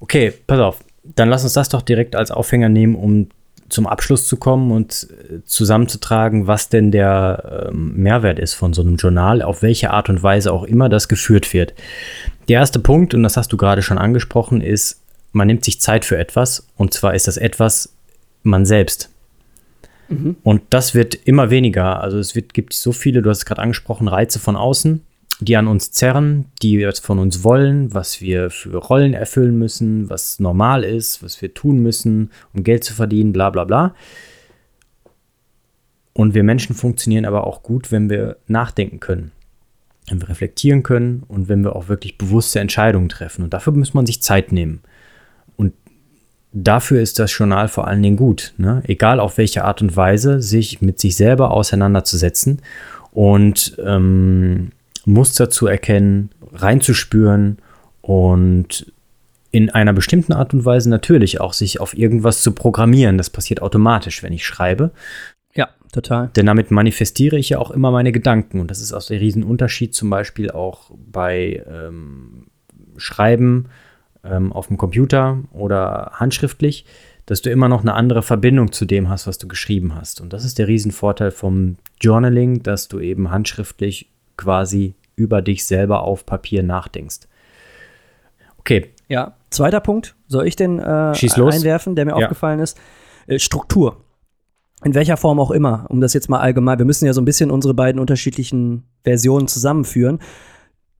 Okay, 0.00 0.32
pass 0.46 0.60
auf. 0.60 0.84
Dann 1.02 1.28
lass 1.28 1.42
uns 1.42 1.54
das 1.54 1.68
doch 1.68 1.82
direkt 1.82 2.14
als 2.14 2.30
Aufhänger 2.30 2.68
nehmen, 2.68 2.94
um 2.94 3.28
zum 3.72 3.86
Abschluss 3.86 4.26
zu 4.26 4.36
kommen 4.36 4.70
und 4.70 5.08
äh, 5.30 5.42
zusammenzutragen, 5.44 6.46
was 6.46 6.68
denn 6.68 6.90
der 6.90 7.68
ähm, 7.70 7.94
Mehrwert 7.96 8.38
ist 8.38 8.54
von 8.54 8.72
so 8.72 8.82
einem 8.82 8.96
Journal, 8.96 9.42
auf 9.42 9.62
welche 9.62 9.90
Art 9.90 10.08
und 10.08 10.22
Weise 10.22 10.52
auch 10.52 10.64
immer 10.64 10.88
das 10.88 11.08
geführt 11.08 11.52
wird. 11.52 11.74
Der 12.48 12.60
erste 12.60 12.78
Punkt, 12.78 13.14
und 13.14 13.22
das 13.22 13.36
hast 13.36 13.52
du 13.52 13.56
gerade 13.56 13.82
schon 13.82 13.98
angesprochen, 13.98 14.60
ist, 14.60 15.02
man 15.32 15.46
nimmt 15.46 15.64
sich 15.64 15.80
Zeit 15.80 16.04
für 16.04 16.18
etwas, 16.18 16.68
und 16.76 16.92
zwar 16.92 17.14
ist 17.14 17.26
das 17.26 17.38
etwas 17.38 17.94
man 18.42 18.66
selbst. 18.66 19.08
Mhm. 20.08 20.36
Und 20.42 20.62
das 20.70 20.94
wird 20.94 21.14
immer 21.14 21.50
weniger. 21.50 22.00
Also 22.02 22.18
es 22.18 22.34
wird, 22.34 22.54
gibt 22.54 22.74
so 22.74 22.92
viele, 22.92 23.22
du 23.22 23.30
hast 23.30 23.38
es 23.38 23.46
gerade 23.46 23.62
angesprochen, 23.62 24.08
Reize 24.08 24.38
von 24.38 24.56
außen 24.56 25.02
die 25.44 25.56
an 25.56 25.68
uns 25.68 25.90
zerren, 25.90 26.46
die 26.62 26.72
jetzt 26.72 27.04
von 27.04 27.18
uns 27.18 27.44
wollen, 27.44 27.92
was 27.92 28.20
wir 28.20 28.50
für 28.50 28.76
Rollen 28.76 29.14
erfüllen 29.14 29.58
müssen, 29.58 30.08
was 30.08 30.40
normal 30.40 30.84
ist, 30.84 31.22
was 31.22 31.40
wir 31.42 31.54
tun 31.54 31.78
müssen, 31.80 32.30
um 32.52 32.64
Geld 32.64 32.84
zu 32.84 32.94
verdienen, 32.94 33.32
bla 33.32 33.50
bla 33.50 33.64
bla. 33.64 33.94
Und 36.14 36.34
wir 36.34 36.42
Menschen 36.42 36.74
funktionieren 36.74 37.24
aber 37.24 37.46
auch 37.46 37.62
gut, 37.62 37.90
wenn 37.90 38.10
wir 38.10 38.36
nachdenken 38.46 39.00
können, 39.00 39.32
wenn 40.08 40.20
wir 40.20 40.28
reflektieren 40.28 40.82
können 40.82 41.22
und 41.26 41.48
wenn 41.48 41.62
wir 41.62 41.74
auch 41.74 41.88
wirklich 41.88 42.18
bewusste 42.18 42.60
Entscheidungen 42.60 43.08
treffen. 43.08 43.44
Und 43.44 43.54
dafür 43.54 43.72
muss 43.72 43.94
man 43.94 44.06
sich 44.06 44.22
Zeit 44.22 44.52
nehmen. 44.52 44.82
Und 45.56 45.72
dafür 46.52 47.00
ist 47.00 47.18
das 47.18 47.36
Journal 47.36 47.68
vor 47.68 47.88
allen 47.88 48.02
Dingen 48.02 48.16
gut, 48.16 48.52
ne? 48.58 48.82
egal 48.86 49.20
auf 49.20 49.38
welche 49.38 49.64
Art 49.64 49.80
und 49.80 49.96
Weise, 49.96 50.42
sich 50.42 50.82
mit 50.82 51.00
sich 51.00 51.16
selber 51.16 51.50
auseinanderzusetzen 51.50 52.60
und 53.12 53.76
ähm, 53.84 54.72
Muster 55.06 55.50
zu 55.50 55.66
erkennen, 55.66 56.30
reinzuspüren 56.52 57.58
und 58.00 58.92
in 59.50 59.68
einer 59.70 59.92
bestimmten 59.92 60.32
Art 60.32 60.54
und 60.54 60.64
Weise 60.64 60.88
natürlich 60.88 61.40
auch 61.40 61.52
sich 61.52 61.78
auf 61.78 61.96
irgendwas 61.96 62.42
zu 62.42 62.52
programmieren. 62.52 63.18
Das 63.18 63.30
passiert 63.30 63.60
automatisch, 63.60 64.22
wenn 64.22 64.32
ich 64.32 64.46
schreibe. 64.46 64.92
Ja, 65.54 65.68
total. 65.92 66.30
Denn 66.34 66.46
damit 66.46 66.70
manifestiere 66.70 67.36
ich 67.36 67.50
ja 67.50 67.58
auch 67.58 67.70
immer 67.70 67.90
meine 67.90 68.12
Gedanken. 68.12 68.60
Und 68.60 68.70
das 68.70 68.80
ist 68.80 68.94
auch 68.94 69.04
der 69.04 69.20
Riesenunterschied 69.20 69.94
zum 69.94 70.08
Beispiel 70.08 70.50
auch 70.50 70.90
bei 70.96 71.62
ähm, 71.70 72.46
Schreiben 72.96 73.66
ähm, 74.24 74.52
auf 74.52 74.68
dem 74.68 74.78
Computer 74.78 75.42
oder 75.52 76.12
handschriftlich, 76.14 76.86
dass 77.26 77.42
du 77.42 77.50
immer 77.50 77.68
noch 77.68 77.82
eine 77.82 77.94
andere 77.94 78.22
Verbindung 78.22 78.72
zu 78.72 78.86
dem 78.86 79.10
hast, 79.10 79.26
was 79.26 79.36
du 79.36 79.48
geschrieben 79.48 79.94
hast. 79.94 80.22
Und 80.22 80.32
das 80.32 80.46
ist 80.46 80.58
der 80.58 80.68
Riesenvorteil 80.68 81.30
vom 81.30 81.76
Journaling, 82.00 82.62
dass 82.62 82.88
du 82.88 83.00
eben 83.00 83.30
handschriftlich 83.30 84.11
quasi 84.36 84.94
über 85.16 85.42
dich 85.42 85.66
selber 85.66 86.02
auf 86.02 86.26
Papier 86.26 86.62
nachdenkst. 86.62 87.20
Okay. 88.58 88.90
Ja, 89.08 89.34
zweiter 89.50 89.80
Punkt, 89.80 90.14
soll 90.28 90.46
ich 90.46 90.56
den 90.56 90.78
äh, 90.78 90.82
einwerfen, 90.82 91.96
der 91.96 92.04
mir 92.06 92.18
ja. 92.18 92.26
aufgefallen 92.26 92.60
ist? 92.60 92.78
Äh, 93.26 93.38
Struktur. 93.38 93.98
In 94.84 94.94
welcher 94.94 95.16
Form 95.16 95.38
auch 95.38 95.50
immer, 95.50 95.86
um 95.90 96.00
das 96.00 96.12
jetzt 96.12 96.28
mal 96.28 96.40
allgemein, 96.40 96.78
wir 96.78 96.86
müssen 96.86 97.06
ja 97.06 97.12
so 97.12 97.20
ein 97.20 97.24
bisschen 97.24 97.50
unsere 97.50 97.74
beiden 97.74 98.00
unterschiedlichen 98.00 98.84
Versionen 99.04 99.46
zusammenführen. 99.46 100.18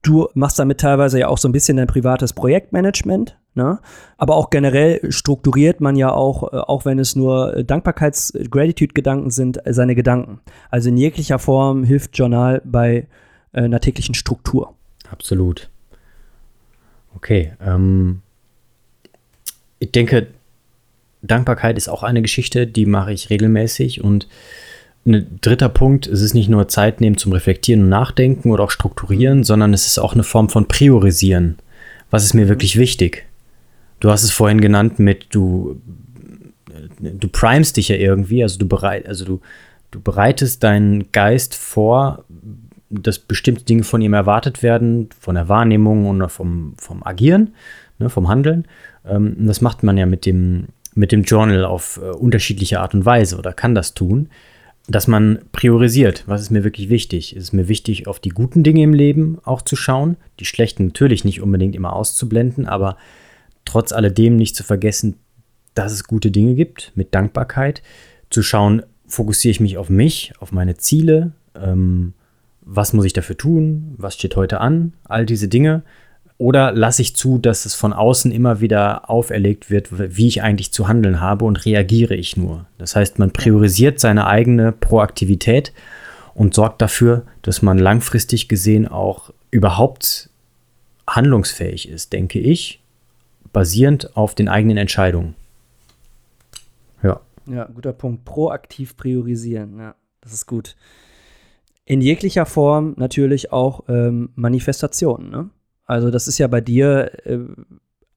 Du 0.01 0.27
machst 0.35 0.59
damit 0.59 0.79
teilweise 0.79 1.19
ja 1.19 1.27
auch 1.27 1.37
so 1.37 1.49
ein 1.49 1.51
bisschen 1.51 1.77
dein 1.77 1.87
privates 1.87 2.33
Projektmanagement, 2.33 3.37
ne? 3.55 3.79
aber 4.17 4.35
auch 4.35 4.49
generell 4.49 5.11
strukturiert 5.11 5.81
man 5.81 5.95
ja 5.95 6.11
auch, 6.11 6.53
äh, 6.53 6.57
auch 6.57 6.85
wenn 6.85 6.99
es 6.99 7.15
nur 7.15 7.63
Dankbarkeits-Gratitude-Gedanken 7.63 9.29
sind, 9.29 9.59
seine 9.65 9.95
Gedanken. 9.95 10.39
Also 10.69 10.89
in 10.89 10.97
jeglicher 10.97 11.39
Form 11.39 11.83
hilft 11.83 12.17
Journal 12.17 12.61
bei 12.65 13.07
äh, 13.53 13.61
einer 13.61 13.79
täglichen 13.79 14.15
Struktur. 14.15 14.73
Absolut. 15.09 15.69
Okay. 17.15 17.53
Ähm, 17.61 18.21
ich 19.79 19.91
denke, 19.91 20.27
Dankbarkeit 21.21 21.77
ist 21.77 21.89
auch 21.89 22.03
eine 22.03 22.21
Geschichte, 22.21 22.67
die 22.67 22.85
mache 22.85 23.13
ich 23.13 23.29
regelmäßig 23.29 24.03
und 24.03 24.27
ein 25.05 25.39
dritter 25.41 25.67
Punkt, 25.67 26.07
es 26.07 26.21
ist 26.21 26.33
nicht 26.33 26.49
nur 26.49 26.69
Zeit 26.69 27.01
nehmen 27.01 27.17
zum 27.17 27.33
Reflektieren 27.33 27.83
und 27.83 27.89
Nachdenken 27.89 28.51
oder 28.51 28.63
auch 28.63 28.71
Strukturieren, 28.71 29.43
sondern 29.43 29.73
es 29.73 29.85
ist 29.85 29.99
auch 29.99 30.13
eine 30.13 30.23
Form 30.23 30.47
von 30.49 30.67
Priorisieren. 30.67 31.57
Was 32.09 32.23
ist 32.23 32.33
mir 32.33 32.47
wirklich 32.47 32.77
wichtig? 32.77 33.25
Du 34.03 34.11
hast 34.11 34.23
es 34.23 34.31
vorhin 34.31 34.59
genannt 34.59 34.99
mit, 34.99 35.27
du, 35.29 35.81
du 36.99 37.27
primest 37.29 37.77
dich 37.77 37.87
ja 37.87 37.95
irgendwie, 37.95 38.43
also 38.43 38.59
du, 38.59 38.67
bereit, 38.67 39.07
also 39.07 39.23
du, 39.23 39.39
du 39.91 40.01
bereitest 40.01 40.61
deinen 40.61 41.09
Geist 41.13 41.55
vor, 41.55 42.25
dass 42.89 43.17
bestimmte 43.17 43.63
Dinge 43.63 43.83
von 43.83 44.01
ihm 44.01 44.11
erwartet 44.11 44.61
werden, 44.61 45.07
von 45.17 45.35
der 45.35 45.47
Wahrnehmung 45.47 46.07
und 46.07 46.29
vom, 46.29 46.73
vom 46.75 47.01
Agieren, 47.05 47.53
ne, 47.97 48.09
vom 48.09 48.27
Handeln. 48.27 48.65
Ähm, 49.07 49.37
das 49.39 49.61
macht 49.61 49.83
man 49.83 49.97
ja 49.97 50.05
mit 50.05 50.25
dem, 50.25 50.65
mit 50.93 51.13
dem 51.13 51.23
Journal 51.23 51.63
auf 51.63 51.97
äh, 52.03 52.09
unterschiedliche 52.09 52.81
Art 52.81 52.93
und 52.93 53.05
Weise 53.05 53.37
oder 53.37 53.53
kann 53.53 53.73
das 53.73 53.93
tun 53.93 54.27
dass 54.89 55.07
man 55.07 55.39
priorisiert, 55.53 56.25
was 56.27 56.41
ist 56.41 56.49
mir 56.49 56.65
wirklich 56.65 56.89
wichtig. 56.89 57.37
Ist 57.37 57.43
es 57.43 57.53
mir 57.53 57.69
wichtig, 57.69 58.05
auf 58.05 58.19
die 58.19 58.31
guten 58.31 58.63
Dinge 58.63 58.83
im 58.83 58.93
Leben 58.93 59.37
auch 59.45 59.61
zu 59.61 59.77
schauen, 59.77 60.17
die 60.41 60.45
schlechten 60.45 60.87
natürlich 60.87 61.23
nicht 61.23 61.41
unbedingt 61.41 61.73
immer 61.73 61.93
auszublenden, 61.93 62.67
aber 62.67 62.97
trotz 63.65 63.91
alledem 63.91 64.35
nicht 64.35 64.55
zu 64.55 64.63
vergessen, 64.63 65.15
dass 65.73 65.91
es 65.91 66.03
gute 66.05 66.31
Dinge 66.31 66.55
gibt, 66.55 66.91
mit 66.95 67.13
Dankbarkeit, 67.15 67.81
zu 68.29 68.43
schauen, 68.43 68.83
fokussiere 69.07 69.51
ich 69.51 69.59
mich 69.59 69.77
auf 69.77 69.89
mich, 69.89 70.33
auf 70.39 70.51
meine 70.51 70.77
Ziele, 70.77 71.31
ähm, 71.55 72.13
was 72.61 72.93
muss 72.93 73.05
ich 73.05 73.13
dafür 73.13 73.37
tun, 73.37 73.95
was 73.97 74.15
steht 74.15 74.35
heute 74.35 74.59
an, 74.59 74.93
all 75.03 75.25
diese 75.25 75.47
Dinge. 75.47 75.83
Oder 76.37 76.71
lasse 76.71 77.01
ich 77.01 77.15
zu, 77.15 77.37
dass 77.37 77.65
es 77.65 77.75
von 77.75 77.93
außen 77.93 78.31
immer 78.31 78.59
wieder 78.59 79.09
auferlegt 79.09 79.69
wird, 79.69 80.17
wie 80.17 80.27
ich 80.27 80.41
eigentlich 80.41 80.71
zu 80.71 80.87
handeln 80.87 81.21
habe 81.21 81.45
und 81.45 81.65
reagiere 81.65 82.15
ich 82.15 82.37
nur? 82.37 82.65
Das 82.77 82.95
heißt, 82.95 83.19
man 83.19 83.31
priorisiert 83.31 83.99
seine 83.99 84.27
eigene 84.27 84.71
Proaktivität 84.71 85.73
und 86.33 86.53
sorgt 86.53 86.81
dafür, 86.81 87.23
dass 87.43 87.61
man 87.61 87.77
langfristig 87.77 88.49
gesehen 88.49 88.87
auch 88.87 89.31
überhaupt 89.51 90.29
handlungsfähig 91.07 91.87
ist, 91.87 92.13
denke 92.13 92.39
ich, 92.39 92.82
basierend 93.53 94.17
auf 94.17 94.35
den 94.35 94.49
eigenen 94.49 94.77
Entscheidungen. 94.77 95.35
Ja. 97.01 97.21
Ja, 97.45 97.65
guter 97.65 97.93
Punkt. 97.93 98.25
Proaktiv 98.25 98.97
priorisieren. 98.97 99.77
Ja, 99.77 99.95
das 100.21 100.33
ist 100.33 100.47
gut. 100.47 100.75
In 101.85 102.01
jeglicher 102.01 102.45
Form 102.45 102.93
natürlich 102.97 103.51
auch 103.51 103.83
ähm, 103.87 104.29
Manifestationen. 104.35 105.29
Ne? 105.29 105.49
Also, 105.85 106.11
das 106.11 106.27
ist 106.27 106.37
ja 106.37 106.47
bei 106.47 106.61
dir 106.61 107.11
äh, 107.25 107.39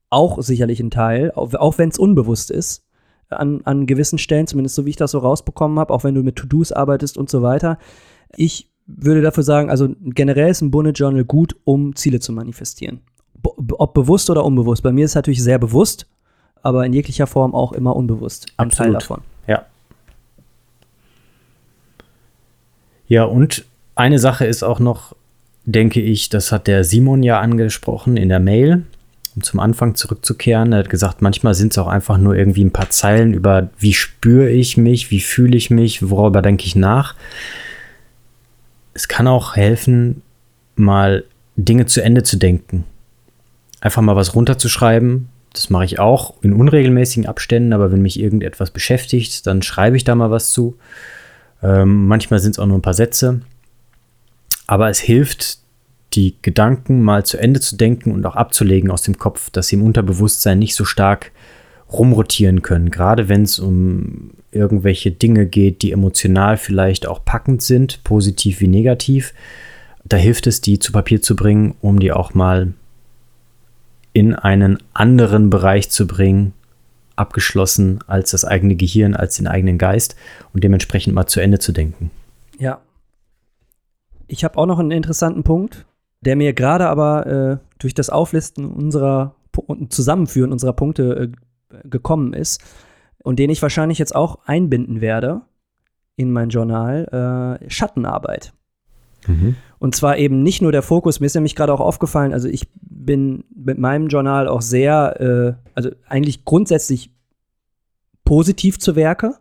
auch 0.09 0.41
sicherlich 0.41 0.79
ein 0.79 0.91
Teil, 0.91 1.31
auch, 1.31 1.53
auch 1.53 1.77
wenn 1.77 1.89
es 1.89 1.99
unbewusst 1.99 2.49
ist, 2.49 2.85
an, 3.29 3.61
an 3.65 3.85
gewissen 3.85 4.17
Stellen, 4.17 4.47
zumindest 4.47 4.75
so 4.75 4.85
wie 4.85 4.91
ich 4.91 4.95
das 4.95 5.11
so 5.11 5.19
rausbekommen 5.19 5.79
habe, 5.79 5.93
auch 5.93 6.05
wenn 6.05 6.15
du 6.15 6.23
mit 6.23 6.37
To-Dos 6.37 6.71
arbeitest 6.71 7.17
und 7.17 7.29
so 7.29 7.41
weiter. 7.41 7.77
Ich 8.35 8.71
würde 8.85 9.21
dafür 9.21 9.43
sagen, 9.43 9.69
also 9.69 9.89
generell 10.01 10.49
ist 10.49 10.61
ein 10.61 10.71
Bullet 10.71 10.91
Journal 10.91 11.25
gut, 11.25 11.57
um 11.65 11.93
Ziele 11.95 12.21
zu 12.21 12.31
manifestieren. 12.31 13.01
Ob 13.43 13.93
bewusst 13.93 14.29
oder 14.29 14.43
unbewusst. 14.43 14.83
Bei 14.83 14.91
mir 14.91 15.05
ist 15.05 15.11
es 15.11 15.15
natürlich 15.15 15.43
sehr 15.43 15.59
bewusst, 15.59 16.05
aber 16.61 16.85
in 16.85 16.93
jeglicher 16.93 17.27
Form 17.27 17.55
auch 17.55 17.71
immer 17.71 17.95
unbewusst. 17.95 18.47
Ein 18.57 18.67
Absolut. 18.67 18.93
Teil 18.93 18.99
davon. 18.99 19.21
Ja. 19.47 19.65
Ja, 23.07 23.23
und 23.23 23.65
eine 23.95 24.19
Sache 24.19 24.45
ist 24.45 24.63
auch 24.63 24.79
noch, 24.79 25.15
denke 25.65 26.01
ich, 26.01 26.29
das 26.29 26.51
hat 26.51 26.67
der 26.67 26.83
Simon 26.83 27.23
ja 27.23 27.39
angesprochen 27.39 28.17
in 28.17 28.29
der 28.29 28.39
Mail, 28.39 28.85
um 29.35 29.43
zum 29.43 29.59
Anfang 29.59 29.95
zurückzukehren. 29.95 30.73
Er 30.73 30.79
hat 30.79 30.89
gesagt, 30.89 31.21
manchmal 31.21 31.53
sind 31.53 31.71
es 31.71 31.77
auch 31.77 31.87
einfach 31.87 32.17
nur 32.17 32.35
irgendwie 32.35 32.63
ein 32.63 32.71
paar 32.71 32.89
Zeilen 32.89 33.33
über, 33.33 33.69
wie 33.79 33.93
spüre 33.93 34.49
ich 34.49 34.77
mich, 34.77 35.09
wie 35.09 35.21
fühle 35.21 35.57
ich 35.57 35.69
mich, 35.69 36.09
worüber 36.09 36.41
denke 36.41 36.65
ich 36.65 36.75
nach. 36.75 37.15
Es 38.93 39.07
kann 39.07 39.27
auch 39.27 39.55
helfen, 39.55 40.21
mal 40.75 41.23
Dinge 41.55 41.85
zu 41.85 42.03
Ende 42.03 42.23
zu 42.23 42.37
denken. 42.37 42.83
Einfach 43.79 44.01
mal 44.01 44.15
was 44.15 44.35
runterzuschreiben. 44.35 45.29
Das 45.53 45.69
mache 45.69 45.85
ich 45.85 45.99
auch 45.99 46.35
in 46.41 46.53
unregelmäßigen 46.53 47.27
Abständen, 47.27 47.73
aber 47.73 47.91
wenn 47.91 48.01
mich 48.01 48.19
irgendetwas 48.19 48.71
beschäftigt, 48.71 49.47
dann 49.47 49.61
schreibe 49.61 49.97
ich 49.97 50.03
da 50.03 50.15
mal 50.15 50.31
was 50.31 50.51
zu. 50.51 50.77
Ähm, 51.63 52.07
manchmal 52.07 52.39
sind 52.39 52.51
es 52.51 52.59
auch 52.59 52.65
nur 52.65 52.77
ein 52.77 52.83
paar 52.83 52.93
Sätze. 52.93 53.41
Aber 54.67 54.89
es 54.89 54.99
hilft, 54.99 55.59
die 56.13 56.35
Gedanken 56.41 57.01
mal 57.01 57.25
zu 57.25 57.37
Ende 57.37 57.59
zu 57.59 57.75
denken 57.75 58.11
und 58.11 58.25
auch 58.25 58.35
abzulegen 58.35 58.91
aus 58.91 59.01
dem 59.01 59.17
Kopf, 59.17 59.49
dass 59.49 59.67
sie 59.67 59.75
im 59.75 59.83
Unterbewusstsein 59.83 60.59
nicht 60.59 60.75
so 60.75 60.85
stark 60.85 61.31
rumrotieren 61.91 62.61
können. 62.61 62.91
Gerade 62.91 63.29
wenn 63.29 63.43
es 63.43 63.59
um 63.59 64.31
irgendwelche 64.51 65.11
Dinge 65.11 65.45
geht, 65.45 65.81
die 65.81 65.91
emotional 65.91 66.57
vielleicht 66.57 67.07
auch 67.07 67.23
packend 67.23 67.61
sind, 67.61 68.03
positiv 68.03 68.59
wie 68.61 68.67
negativ. 68.67 69.33
Da 70.03 70.17
hilft 70.17 70.47
es, 70.47 70.61
die 70.61 70.79
zu 70.79 70.91
Papier 70.91 71.21
zu 71.21 71.35
bringen, 71.35 71.75
um 71.81 71.99
die 71.99 72.11
auch 72.11 72.33
mal 72.33 72.73
in 74.17 74.33
einen 74.33 74.79
anderen 74.95 75.51
Bereich 75.51 75.91
zu 75.91 76.07
bringen, 76.07 76.53
abgeschlossen 77.15 77.99
als 78.07 78.31
das 78.31 78.45
eigene 78.45 78.75
Gehirn, 78.75 79.13
als 79.13 79.35
den 79.35 79.45
eigenen 79.45 79.77
Geist 79.77 80.15
und 80.53 80.63
dementsprechend 80.63 81.13
mal 81.13 81.27
zu 81.27 81.39
Ende 81.39 81.59
zu 81.59 81.71
denken. 81.71 82.09
Ja. 82.57 82.81
Ich 84.25 84.43
habe 84.43 84.57
auch 84.57 84.65
noch 84.65 84.79
einen 84.79 84.89
interessanten 84.89 85.43
Punkt, 85.43 85.85
der 86.21 86.35
mir 86.35 86.53
gerade 86.53 86.89
aber 86.89 87.27
äh, 87.27 87.57
durch 87.77 87.93
das 87.93 88.09
Auflisten 88.09 88.65
unserer 88.65 89.35
und 89.55 89.93
Zusammenführen 89.93 90.51
unserer 90.51 90.73
Punkte 90.73 91.31
äh, 91.71 91.87
gekommen 91.87 92.33
ist 92.33 92.63
und 93.21 93.37
den 93.37 93.51
ich 93.51 93.61
wahrscheinlich 93.61 93.99
jetzt 93.99 94.15
auch 94.15 94.39
einbinden 94.47 94.99
werde 94.99 95.41
in 96.15 96.31
mein 96.31 96.49
Journal, 96.49 97.59
äh, 97.61 97.69
Schattenarbeit. 97.69 98.51
Mhm. 99.27 99.55
Und 99.79 99.95
zwar 99.95 100.17
eben 100.17 100.41
nicht 100.41 100.61
nur 100.61 100.71
der 100.71 100.81
Fokus, 100.81 101.19
mir 101.19 101.27
ist 101.27 101.35
nämlich 101.35 101.55
gerade 101.55 101.73
auch 101.73 101.79
aufgefallen, 101.79 102.33
also 102.33 102.47
ich 102.47 102.67
bin 102.73 103.43
mit 103.55 103.77
meinem 103.77 104.07
Journal 104.07 104.47
auch 104.47 104.61
sehr, 104.61 105.21
äh, 105.21 105.69
also 105.75 105.91
eigentlich 106.07 106.45
grundsätzlich 106.45 107.11
positiv 108.25 108.79
zu 108.79 108.95
Werke, 108.95 109.35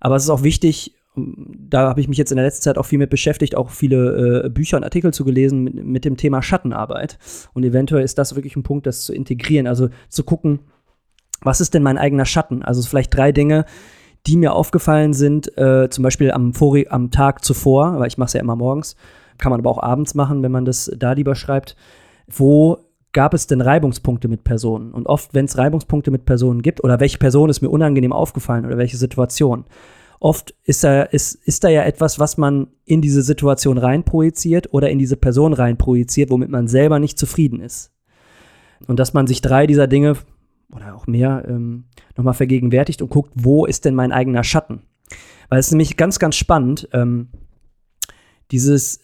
aber 0.00 0.16
es 0.16 0.24
ist 0.24 0.30
auch 0.30 0.42
wichtig, 0.42 0.94
da 1.16 1.88
habe 1.88 2.00
ich 2.00 2.08
mich 2.08 2.18
jetzt 2.18 2.30
in 2.30 2.36
der 2.36 2.44
letzten 2.44 2.62
Zeit 2.62 2.78
auch 2.78 2.84
viel 2.84 2.98
mit 2.98 3.10
beschäftigt, 3.10 3.56
auch 3.56 3.70
viele 3.70 4.44
äh, 4.44 4.48
Bücher 4.48 4.76
und 4.76 4.84
Artikel 4.84 5.12
zu 5.12 5.24
gelesen 5.24 5.64
mit, 5.64 5.84
mit, 5.84 6.04
dem 6.04 6.16
Thema 6.16 6.42
Schattenarbeit. 6.42 7.18
Und 7.54 7.64
eventuell 7.64 8.04
ist 8.04 8.18
das 8.18 8.36
wirklich 8.36 8.54
ein 8.56 8.62
Punkt, 8.62 8.86
das 8.86 9.02
zu 9.02 9.12
integrieren, 9.12 9.66
also 9.66 9.88
zu 10.08 10.22
gucken, 10.22 10.60
was 11.40 11.60
ist 11.60 11.74
denn 11.74 11.82
mein 11.82 11.98
eigener 11.98 12.24
Schatten? 12.24 12.62
Also 12.62 12.82
vielleicht 12.82 13.14
drei 13.14 13.32
Dinge, 13.32 13.64
die 14.26 14.36
mir 14.36 14.52
aufgefallen 14.52 15.14
sind, 15.14 15.56
äh, 15.56 15.88
zum 15.90 16.02
Beispiel 16.02 16.30
am, 16.30 16.52
Vori 16.54 16.86
am 16.90 17.10
Tag 17.10 17.44
zuvor, 17.44 17.98
weil 17.98 18.08
ich 18.08 18.18
mache 18.18 18.28
es 18.28 18.32
ja 18.34 18.40
immer 18.40 18.56
morgens, 18.56 18.96
kann 19.38 19.50
man 19.50 19.60
aber 19.60 19.70
auch 19.70 19.82
abends 19.82 20.14
machen, 20.14 20.42
wenn 20.42 20.52
man 20.52 20.64
das 20.64 20.90
da 20.96 21.12
lieber 21.12 21.34
schreibt. 21.34 21.76
Wo 22.26 22.78
gab 23.12 23.34
es 23.34 23.46
denn 23.46 23.60
Reibungspunkte 23.60 24.28
mit 24.28 24.44
Personen? 24.44 24.92
Und 24.92 25.06
oft, 25.06 25.32
wenn 25.34 25.46
es 25.46 25.56
Reibungspunkte 25.56 26.10
mit 26.10 26.26
Personen 26.26 26.62
gibt, 26.62 26.84
oder 26.84 27.00
welche 27.00 27.18
Person 27.18 27.48
ist 27.48 27.62
mir 27.62 27.70
unangenehm 27.70 28.12
aufgefallen 28.12 28.66
oder 28.66 28.76
welche 28.76 28.96
Situation, 28.96 29.64
oft 30.20 30.54
ist 30.64 30.84
da, 30.84 31.02
ist, 31.02 31.34
ist 31.46 31.64
da 31.64 31.68
ja 31.68 31.84
etwas, 31.84 32.18
was 32.18 32.36
man 32.36 32.68
in 32.84 33.00
diese 33.00 33.22
Situation 33.22 33.78
reinprojiziert 33.78 34.72
oder 34.72 34.90
in 34.90 34.98
diese 34.98 35.16
Person 35.16 35.52
reinprojiziert, 35.52 36.30
womit 36.30 36.50
man 36.50 36.68
selber 36.68 36.98
nicht 36.98 37.18
zufrieden 37.18 37.60
ist. 37.60 37.92
Und 38.86 38.98
dass 38.98 39.14
man 39.14 39.26
sich 39.26 39.40
drei 39.40 39.66
dieser 39.66 39.86
Dinge 39.86 40.16
oder 40.72 40.94
auch 40.94 41.06
mehr 41.06 41.44
ähm, 41.48 41.84
nochmal 42.16 42.34
vergegenwärtigt 42.34 43.02
und 43.02 43.10
guckt, 43.10 43.32
wo 43.34 43.64
ist 43.64 43.84
denn 43.84 43.94
mein 43.94 44.12
eigener 44.12 44.44
Schatten? 44.44 44.82
Weil 45.48 45.60
es 45.60 45.66
ist 45.66 45.72
nämlich 45.72 45.96
ganz, 45.96 46.18
ganz 46.18 46.36
spannend, 46.36 46.88
ähm, 46.92 47.28
dieses, 48.50 49.00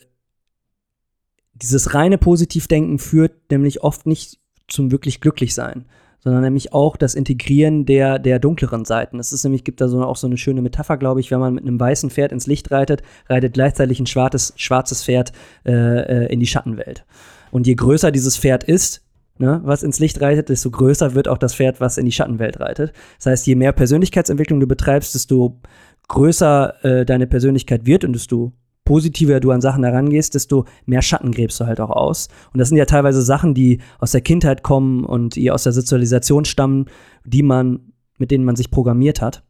dieses 1.54 1.94
reine 1.94 2.18
Positivdenken 2.18 2.98
führt 2.98 3.50
nämlich 3.50 3.82
oft 3.82 4.06
nicht 4.06 4.40
zum 4.68 4.90
wirklich 4.90 5.20
Glücklichsein, 5.20 5.86
sondern 6.20 6.42
nämlich 6.42 6.72
auch 6.72 6.96
das 6.96 7.14
Integrieren 7.14 7.84
der, 7.84 8.18
der 8.18 8.38
dunkleren 8.38 8.84
Seiten. 8.84 9.18
Es 9.18 9.32
ist 9.32 9.44
nämlich, 9.44 9.64
gibt 9.64 9.80
da 9.80 9.88
so 9.88 10.02
auch 10.02 10.16
so 10.16 10.26
eine 10.26 10.38
schöne 10.38 10.62
Metapher, 10.62 10.96
glaube 10.96 11.20
ich, 11.20 11.30
wenn 11.30 11.40
man 11.40 11.54
mit 11.54 11.64
einem 11.64 11.78
weißen 11.78 12.10
Pferd 12.10 12.32
ins 12.32 12.46
Licht 12.46 12.70
reitet, 12.70 13.02
reitet 13.28 13.54
gleichzeitig 13.54 14.00
ein 14.00 14.06
schwarzes, 14.06 14.54
schwarzes 14.56 15.04
Pferd 15.04 15.32
äh, 15.66 15.72
äh 15.72 16.32
in 16.32 16.40
die 16.40 16.46
Schattenwelt. 16.46 17.04
Und 17.50 17.66
je 17.66 17.74
größer 17.74 18.10
dieses 18.10 18.36
Pferd 18.36 18.64
ist, 18.64 19.03
ne, 19.38 19.60
was 19.64 19.82
ins 19.82 19.98
Licht 19.98 20.20
reitet, 20.20 20.48
desto 20.48 20.70
größer 20.70 21.14
wird 21.14 21.28
auch 21.28 21.38
das 21.38 21.54
Pferd, 21.54 21.80
was 21.80 21.98
in 21.98 22.04
die 22.04 22.12
Schattenwelt 22.12 22.60
reitet. 22.60 22.92
Das 23.18 23.26
heißt, 23.26 23.46
je 23.46 23.54
mehr 23.54 23.72
Persönlichkeitsentwicklung 23.72 24.60
du 24.60 24.66
betreibst, 24.66 25.14
desto 25.14 25.60
größer 26.08 26.84
äh, 26.84 27.04
deine 27.04 27.26
Persönlichkeit 27.26 27.86
wird 27.86 28.04
und 28.04 28.12
desto 28.12 28.52
positiver 28.84 29.40
du 29.40 29.50
an 29.50 29.60
Sachen 29.60 29.82
herangehst, 29.82 30.34
desto 30.34 30.66
mehr 30.84 31.02
Schatten 31.02 31.32
gräbst 31.32 31.58
du 31.58 31.66
halt 31.66 31.80
auch 31.80 31.90
aus. 31.90 32.28
Und 32.52 32.58
das 32.58 32.68
sind 32.68 32.78
ja 32.78 32.84
teilweise 32.84 33.22
Sachen, 33.22 33.54
die 33.54 33.80
aus 33.98 34.12
der 34.12 34.20
Kindheit 34.20 34.62
kommen 34.62 35.04
und 35.04 35.36
die 35.36 35.50
aus 35.50 35.62
der 35.62 35.72
Sozialisation 35.72 36.44
stammen, 36.44 36.86
die 37.24 37.42
man, 37.42 37.92
mit 38.18 38.30
denen 38.30 38.44
man 38.44 38.56
sich 38.56 38.70
programmiert 38.70 39.22
hat. 39.22 39.42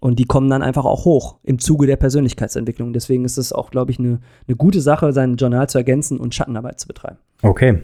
Und 0.00 0.18
die 0.18 0.24
kommen 0.24 0.50
dann 0.50 0.62
einfach 0.62 0.84
auch 0.84 1.04
hoch 1.04 1.36
im 1.44 1.60
Zuge 1.60 1.86
der 1.86 1.96
Persönlichkeitsentwicklung. 1.96 2.92
Deswegen 2.92 3.24
ist 3.24 3.36
es 3.36 3.52
auch, 3.52 3.70
glaube 3.70 3.92
ich, 3.92 4.00
eine 4.00 4.18
ne 4.48 4.56
gute 4.56 4.80
Sache, 4.80 5.12
sein 5.12 5.36
Journal 5.36 5.68
zu 5.68 5.78
ergänzen 5.78 6.18
und 6.18 6.34
Schattenarbeit 6.34 6.80
zu 6.80 6.88
betreiben. 6.88 7.18
Okay, 7.42 7.82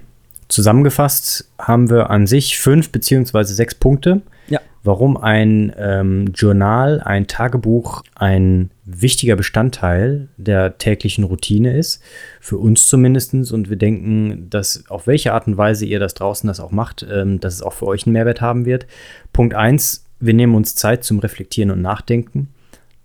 Zusammengefasst 0.49 1.51
haben 1.59 1.91
wir 1.91 2.11
an 2.11 2.27
sich 2.27 2.59
fünf 2.59 2.91
beziehungsweise 2.91 3.55
sechs 3.55 3.75
Punkte, 3.75 4.23
ja. 4.49 4.61
warum 4.83 5.19
ein 5.19 5.75
ähm, 5.77 6.33
Journal, 6.35 7.01
ein 7.01 7.27
Tagebuch 7.27 8.03
ein 8.15 8.71
wichtiger 8.87 9.37
Bestandteil 9.37 10.29
der 10.39 10.79
täglichen 10.79 11.25
Routine 11.25 11.77
ist. 11.77 12.03
Für 12.41 12.57
uns 12.57 12.87
zumindest. 12.87 13.35
Und 13.35 13.69
wir 13.69 13.77
denken, 13.77 14.49
dass 14.49 14.85
auf 14.89 15.07
welche 15.07 15.35
Art 15.35 15.47
und 15.47 15.59
Weise 15.59 15.85
ihr 15.85 16.01
das 16.01 16.15
draußen 16.15 16.49
das 16.49 16.61
auch 16.61 16.71
macht, 16.71 17.07
ähm, 17.11 17.41
dass 17.41 17.55
es 17.55 17.63
auch 17.63 17.75
für 17.75 17.87
euch 17.87 18.07
einen 18.07 18.15
Mehrwert 18.15 18.41
haben 18.41 18.65
wird. 18.65 18.87
Punkt 19.35 19.55
eins, 19.55 20.07
wir 20.19 20.33
nehmen 20.33 20.55
uns 20.55 20.75
Zeit 20.75 21.05
zum 21.05 21.19
Reflektieren 21.19 21.71
und 21.71 21.83
Nachdenken. 21.83 22.49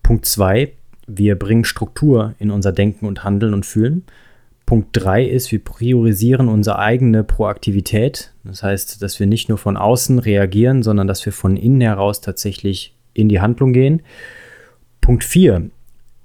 Punkt 0.01 0.25
zwei, 0.25 0.71
wir 1.07 1.37
bringen 1.37 1.65
Struktur 1.65 2.35
in 2.39 2.51
unser 2.51 2.71
Denken 2.71 3.05
und 3.05 3.25
Handeln 3.25 3.53
und 3.53 3.65
Fühlen. 3.65 4.05
Punkt 4.65 4.89
3 4.93 5.25
ist, 5.25 5.51
wir 5.51 5.63
priorisieren 5.63 6.47
unsere 6.47 6.79
eigene 6.79 7.23
Proaktivität. 7.23 8.33
Das 8.43 8.63
heißt, 8.63 9.01
dass 9.01 9.19
wir 9.19 9.27
nicht 9.27 9.49
nur 9.49 9.57
von 9.57 9.77
außen 9.77 10.19
reagieren, 10.19 10.83
sondern 10.83 11.07
dass 11.07 11.25
wir 11.25 11.33
von 11.33 11.57
innen 11.57 11.81
heraus 11.81 12.21
tatsächlich 12.21 12.95
in 13.13 13.29
die 13.29 13.41
Handlung 13.41 13.73
gehen. 13.73 14.01
Punkt 15.01 15.23
4, 15.23 15.69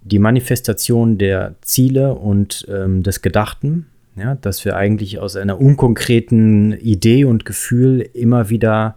die 0.03 0.19
Manifestation 0.19 1.19
der 1.19 1.57
Ziele 1.63 2.15
und 2.15 2.67
ähm, 2.71 3.03
des 3.03 3.23
Gedachten. 3.23 3.87
Ja, 4.17 4.35
dass 4.35 4.65
wir 4.65 4.75
eigentlich 4.75 5.21
aus 5.21 5.37
einer 5.37 5.61
unkonkreten 5.61 6.73
Idee 6.73 7.25
und 7.25 7.45
Gefühl 7.45 8.01
immer 8.01 8.51
wieder 8.51 8.97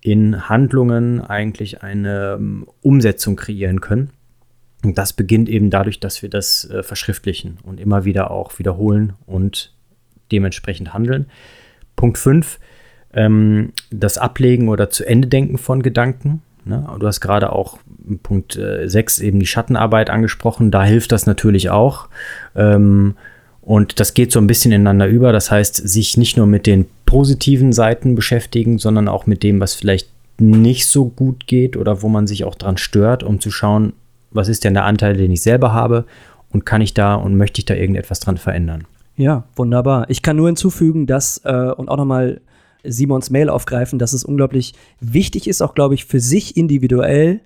in 0.00 0.48
Handlungen 0.48 1.20
eigentlich 1.20 1.82
eine 1.82 2.36
um, 2.36 2.66
Umsetzung 2.82 3.36
kreieren 3.36 3.80
können. 3.80 4.10
Und 4.86 4.98
das 4.98 5.12
beginnt 5.12 5.48
eben 5.48 5.70
dadurch, 5.70 6.00
dass 6.00 6.22
wir 6.22 6.30
das 6.30 6.64
äh, 6.70 6.82
verschriftlichen 6.82 7.58
und 7.64 7.80
immer 7.80 8.04
wieder 8.04 8.30
auch 8.30 8.58
wiederholen 8.58 9.14
und 9.26 9.72
dementsprechend 10.32 10.94
handeln. 10.94 11.26
Punkt 11.96 12.18
5, 12.18 12.58
ähm, 13.12 13.72
das 13.90 14.16
Ablegen 14.16 14.68
oder 14.68 14.88
zu 14.90 15.04
Ende 15.04 15.28
denken 15.28 15.58
von 15.58 15.82
Gedanken. 15.82 16.42
Ne? 16.64 16.86
Du 16.98 17.06
hast 17.06 17.20
gerade 17.20 17.52
auch 17.52 17.78
Punkt 18.22 18.56
äh, 18.56 18.88
6 18.88 19.18
eben 19.18 19.40
die 19.40 19.46
Schattenarbeit 19.46 20.08
angesprochen. 20.08 20.70
Da 20.70 20.84
hilft 20.84 21.12
das 21.12 21.26
natürlich 21.26 21.70
auch. 21.70 22.08
Ähm, 22.54 23.16
Und 23.60 23.98
das 23.98 24.14
geht 24.14 24.30
so 24.30 24.38
ein 24.38 24.46
bisschen 24.46 24.70
ineinander 24.70 25.08
über. 25.08 25.32
Das 25.32 25.50
heißt, 25.50 25.74
sich 25.74 26.16
nicht 26.16 26.36
nur 26.36 26.46
mit 26.46 26.66
den 26.66 26.86
positiven 27.04 27.72
Seiten 27.72 28.14
beschäftigen, 28.14 28.78
sondern 28.78 29.08
auch 29.08 29.26
mit 29.26 29.42
dem, 29.42 29.58
was 29.58 29.74
vielleicht 29.74 30.08
nicht 30.38 30.86
so 30.86 31.06
gut 31.06 31.48
geht 31.48 31.76
oder 31.76 32.00
wo 32.02 32.08
man 32.08 32.28
sich 32.28 32.44
auch 32.44 32.54
dran 32.54 32.76
stört, 32.76 33.24
um 33.24 33.40
zu 33.40 33.50
schauen, 33.50 33.92
was 34.36 34.48
ist 34.48 34.64
denn 34.64 34.74
der 34.74 34.84
Anteil, 34.84 35.16
den 35.16 35.30
ich 35.30 35.42
selber 35.42 35.72
habe 35.72 36.04
und 36.50 36.64
kann 36.64 36.80
ich 36.80 36.94
da 36.94 37.14
und 37.14 37.36
möchte 37.36 37.60
ich 37.60 37.64
da 37.64 37.74
irgendetwas 37.74 38.20
dran 38.20 38.36
verändern. 38.36 38.84
Ja, 39.16 39.44
wunderbar. 39.56 40.08
Ich 40.10 40.22
kann 40.22 40.36
nur 40.36 40.48
hinzufügen, 40.48 41.06
dass 41.06 41.40
äh, 41.44 41.72
und 41.76 41.88
auch 41.88 41.96
nochmal 41.96 42.40
Simons 42.84 43.30
Mail 43.30 43.48
aufgreifen, 43.48 43.98
dass 43.98 44.12
es 44.12 44.24
unglaublich 44.24 44.74
wichtig 45.00 45.48
ist, 45.48 45.62
auch 45.62 45.74
glaube 45.74 45.94
ich, 45.94 46.04
für 46.04 46.20
sich 46.20 46.56
individuell 46.56 47.40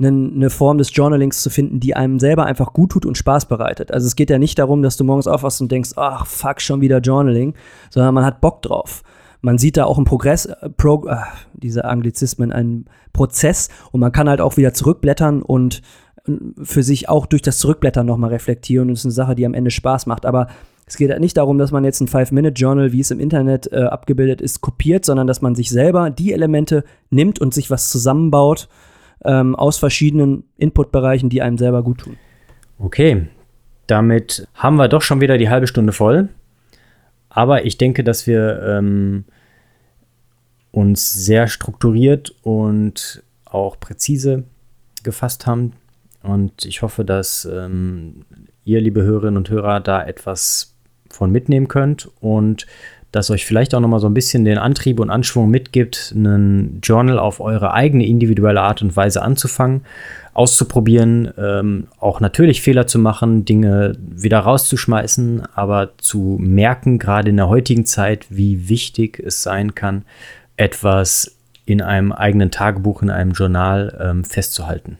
eine 0.00 0.50
Form 0.50 0.78
des 0.78 0.94
Journalings 0.94 1.42
zu 1.42 1.50
finden, 1.50 1.80
die 1.80 1.96
einem 1.96 2.20
selber 2.20 2.46
einfach 2.46 2.72
gut 2.72 2.92
tut 2.92 3.04
und 3.04 3.18
Spaß 3.18 3.46
bereitet. 3.46 3.92
Also 3.92 4.06
es 4.06 4.14
geht 4.14 4.30
ja 4.30 4.38
nicht 4.38 4.58
darum, 4.58 4.82
dass 4.82 4.96
du 4.96 5.02
morgens 5.02 5.26
aufwachst 5.26 5.60
und 5.60 5.72
denkst, 5.72 5.90
ach 5.96 6.24
fuck, 6.24 6.60
schon 6.60 6.80
wieder 6.80 7.00
Journaling, 7.00 7.54
sondern 7.90 8.14
man 8.14 8.24
hat 8.24 8.40
Bock 8.40 8.62
drauf. 8.62 9.02
Man 9.40 9.58
sieht 9.58 9.76
da 9.76 9.84
auch 9.84 9.96
einen 9.96 10.04
Progress, 10.04 10.46
äh, 10.46 10.70
Pro, 10.70 11.06
äh, 11.08 11.16
diese 11.52 11.84
Anglizismen, 11.84 12.52
einen 12.52 12.84
Prozess 13.12 13.70
und 13.90 14.00
man 14.00 14.12
kann 14.12 14.28
halt 14.28 14.40
auch 14.40 14.56
wieder 14.56 14.72
zurückblättern 14.72 15.42
und 15.42 15.82
für 16.62 16.82
sich 16.82 17.08
auch 17.08 17.26
durch 17.26 17.42
das 17.42 17.58
Zurückblättern 17.58 18.06
nochmal 18.06 18.30
reflektieren 18.30 18.88
und 18.88 18.94
das 18.94 19.00
ist 19.00 19.06
eine 19.06 19.12
Sache, 19.12 19.34
die 19.34 19.46
am 19.46 19.54
Ende 19.54 19.70
Spaß 19.70 20.06
macht. 20.06 20.26
Aber 20.26 20.48
es 20.86 20.96
geht 20.96 21.10
halt 21.10 21.20
nicht 21.20 21.36
darum, 21.36 21.58
dass 21.58 21.70
man 21.70 21.84
jetzt 21.84 22.00
ein 22.00 22.08
Five-Minute-Journal, 22.08 22.92
wie 22.92 23.00
es 23.00 23.10
im 23.10 23.20
Internet 23.20 23.70
äh, 23.72 23.82
abgebildet 23.84 24.40
ist, 24.40 24.60
kopiert, 24.60 25.04
sondern 25.04 25.26
dass 25.26 25.42
man 25.42 25.54
sich 25.54 25.70
selber 25.70 26.10
die 26.10 26.32
Elemente 26.32 26.84
nimmt 27.10 27.40
und 27.40 27.52
sich 27.52 27.70
was 27.70 27.90
zusammenbaut 27.90 28.68
ähm, 29.24 29.54
aus 29.54 29.76
verschiedenen 29.76 30.44
Inputbereichen, 30.56 31.28
die 31.28 31.42
einem 31.42 31.58
selber 31.58 31.82
gut 31.82 31.98
tun. 31.98 32.16
Okay, 32.78 33.28
damit 33.86 34.46
haben 34.54 34.76
wir 34.76 34.88
doch 34.88 35.02
schon 35.02 35.20
wieder 35.20 35.38
die 35.38 35.50
halbe 35.50 35.66
Stunde 35.66 35.92
voll. 35.92 36.28
Aber 37.28 37.66
ich 37.66 37.76
denke, 37.76 38.04
dass 38.04 38.26
wir 38.26 38.62
ähm, 38.62 39.24
uns 40.70 41.12
sehr 41.12 41.48
strukturiert 41.48 42.34
und 42.42 43.22
auch 43.44 43.78
präzise 43.78 44.44
gefasst 45.02 45.46
haben. 45.46 45.72
Und 46.22 46.64
ich 46.64 46.82
hoffe, 46.82 47.04
dass 47.04 47.44
ähm, 47.50 48.24
ihr, 48.64 48.80
liebe 48.80 49.02
Hörerinnen 49.02 49.36
und 49.36 49.50
Hörer, 49.50 49.80
da 49.80 50.04
etwas 50.04 50.74
von 51.10 51.32
mitnehmen 51.32 51.68
könnt 51.68 52.10
und 52.20 52.66
das 53.12 53.30
euch 53.30 53.46
vielleicht 53.46 53.74
auch 53.74 53.80
nochmal 53.80 54.00
so 54.00 54.06
ein 54.06 54.14
bisschen 54.14 54.44
den 54.44 54.58
Antrieb 54.58 55.00
und 55.00 55.08
Anschwung 55.08 55.50
mitgibt, 55.50 56.12
einen 56.14 56.80
Journal 56.82 57.18
auf 57.18 57.40
eure 57.40 57.72
eigene 57.72 58.06
individuelle 58.06 58.60
Art 58.60 58.82
und 58.82 58.94
Weise 58.96 59.22
anzufangen, 59.22 59.82
auszuprobieren, 60.34 61.32
ähm, 61.38 61.88
auch 61.98 62.20
natürlich 62.20 62.60
Fehler 62.60 62.86
zu 62.86 62.98
machen, 62.98 63.46
Dinge 63.46 63.96
wieder 63.98 64.40
rauszuschmeißen, 64.40 65.42
aber 65.54 65.92
zu 65.96 66.36
merken, 66.38 66.98
gerade 66.98 67.30
in 67.30 67.38
der 67.38 67.48
heutigen 67.48 67.86
Zeit, 67.86 68.26
wie 68.28 68.68
wichtig 68.68 69.18
es 69.18 69.42
sein 69.42 69.74
kann, 69.74 70.04
etwas 70.58 71.36
in 71.64 71.80
einem 71.80 72.12
eigenen 72.12 72.50
Tagebuch, 72.50 73.02
in 73.02 73.10
einem 73.10 73.32
Journal 73.32 73.98
ähm, 74.00 74.24
festzuhalten. 74.24 74.98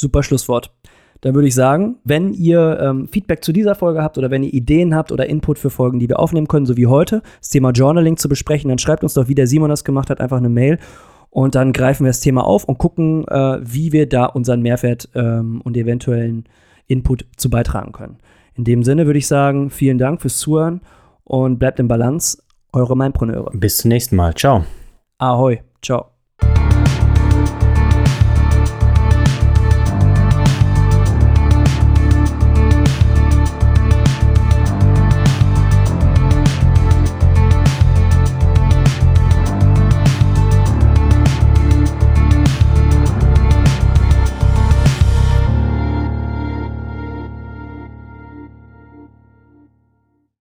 Super 0.00 0.22
Schlusswort. 0.22 0.72
Dann 1.20 1.34
würde 1.34 1.48
ich 1.48 1.54
sagen, 1.54 1.96
wenn 2.04 2.32
ihr 2.32 2.78
ähm, 2.80 3.06
Feedback 3.08 3.44
zu 3.44 3.52
dieser 3.52 3.74
Folge 3.74 4.02
habt 4.02 4.16
oder 4.16 4.30
wenn 4.30 4.42
ihr 4.42 4.54
Ideen 4.54 4.94
habt 4.94 5.12
oder 5.12 5.28
Input 5.28 5.58
für 5.58 5.68
Folgen, 5.68 5.98
die 5.98 6.08
wir 6.08 6.18
aufnehmen 6.18 6.48
können, 6.48 6.64
so 6.64 6.76
wie 6.76 6.86
heute, 6.86 7.22
das 7.40 7.50
Thema 7.50 7.70
Journaling 7.70 8.16
zu 8.16 8.28
besprechen, 8.28 8.70
dann 8.70 8.78
schreibt 8.78 9.02
uns 9.02 9.14
doch, 9.14 9.28
wie 9.28 9.34
der 9.34 9.46
Simon 9.46 9.68
das 9.68 9.84
gemacht 9.84 10.08
hat, 10.08 10.20
einfach 10.20 10.38
eine 10.38 10.48
Mail. 10.48 10.78
Und 11.28 11.54
dann 11.54 11.72
greifen 11.72 12.04
wir 12.04 12.08
das 12.08 12.20
Thema 12.20 12.44
auf 12.44 12.64
und 12.64 12.78
gucken, 12.78 13.26
äh, 13.28 13.58
wie 13.60 13.92
wir 13.92 14.08
da 14.08 14.24
unseren 14.24 14.62
Mehrwert 14.62 15.08
ähm, 15.14 15.60
und 15.62 15.76
eventuellen 15.76 16.44
Input 16.86 17.26
zu 17.36 17.50
beitragen 17.50 17.92
können. 17.92 18.18
In 18.54 18.64
dem 18.64 18.82
Sinne 18.82 19.06
würde 19.06 19.18
ich 19.18 19.28
sagen, 19.28 19.70
vielen 19.70 19.98
Dank 19.98 20.22
fürs 20.22 20.38
Zuhören 20.38 20.80
und 21.24 21.58
bleibt 21.58 21.78
im 21.78 21.86
Balance. 21.86 22.42
Eure 22.72 22.96
Mindpreneure. 22.96 23.50
Bis 23.52 23.78
zum 23.78 23.90
nächsten 23.90 24.16
Mal. 24.16 24.34
Ciao. 24.34 24.64
Ahoi. 25.18 25.60
Ciao. 25.82 26.19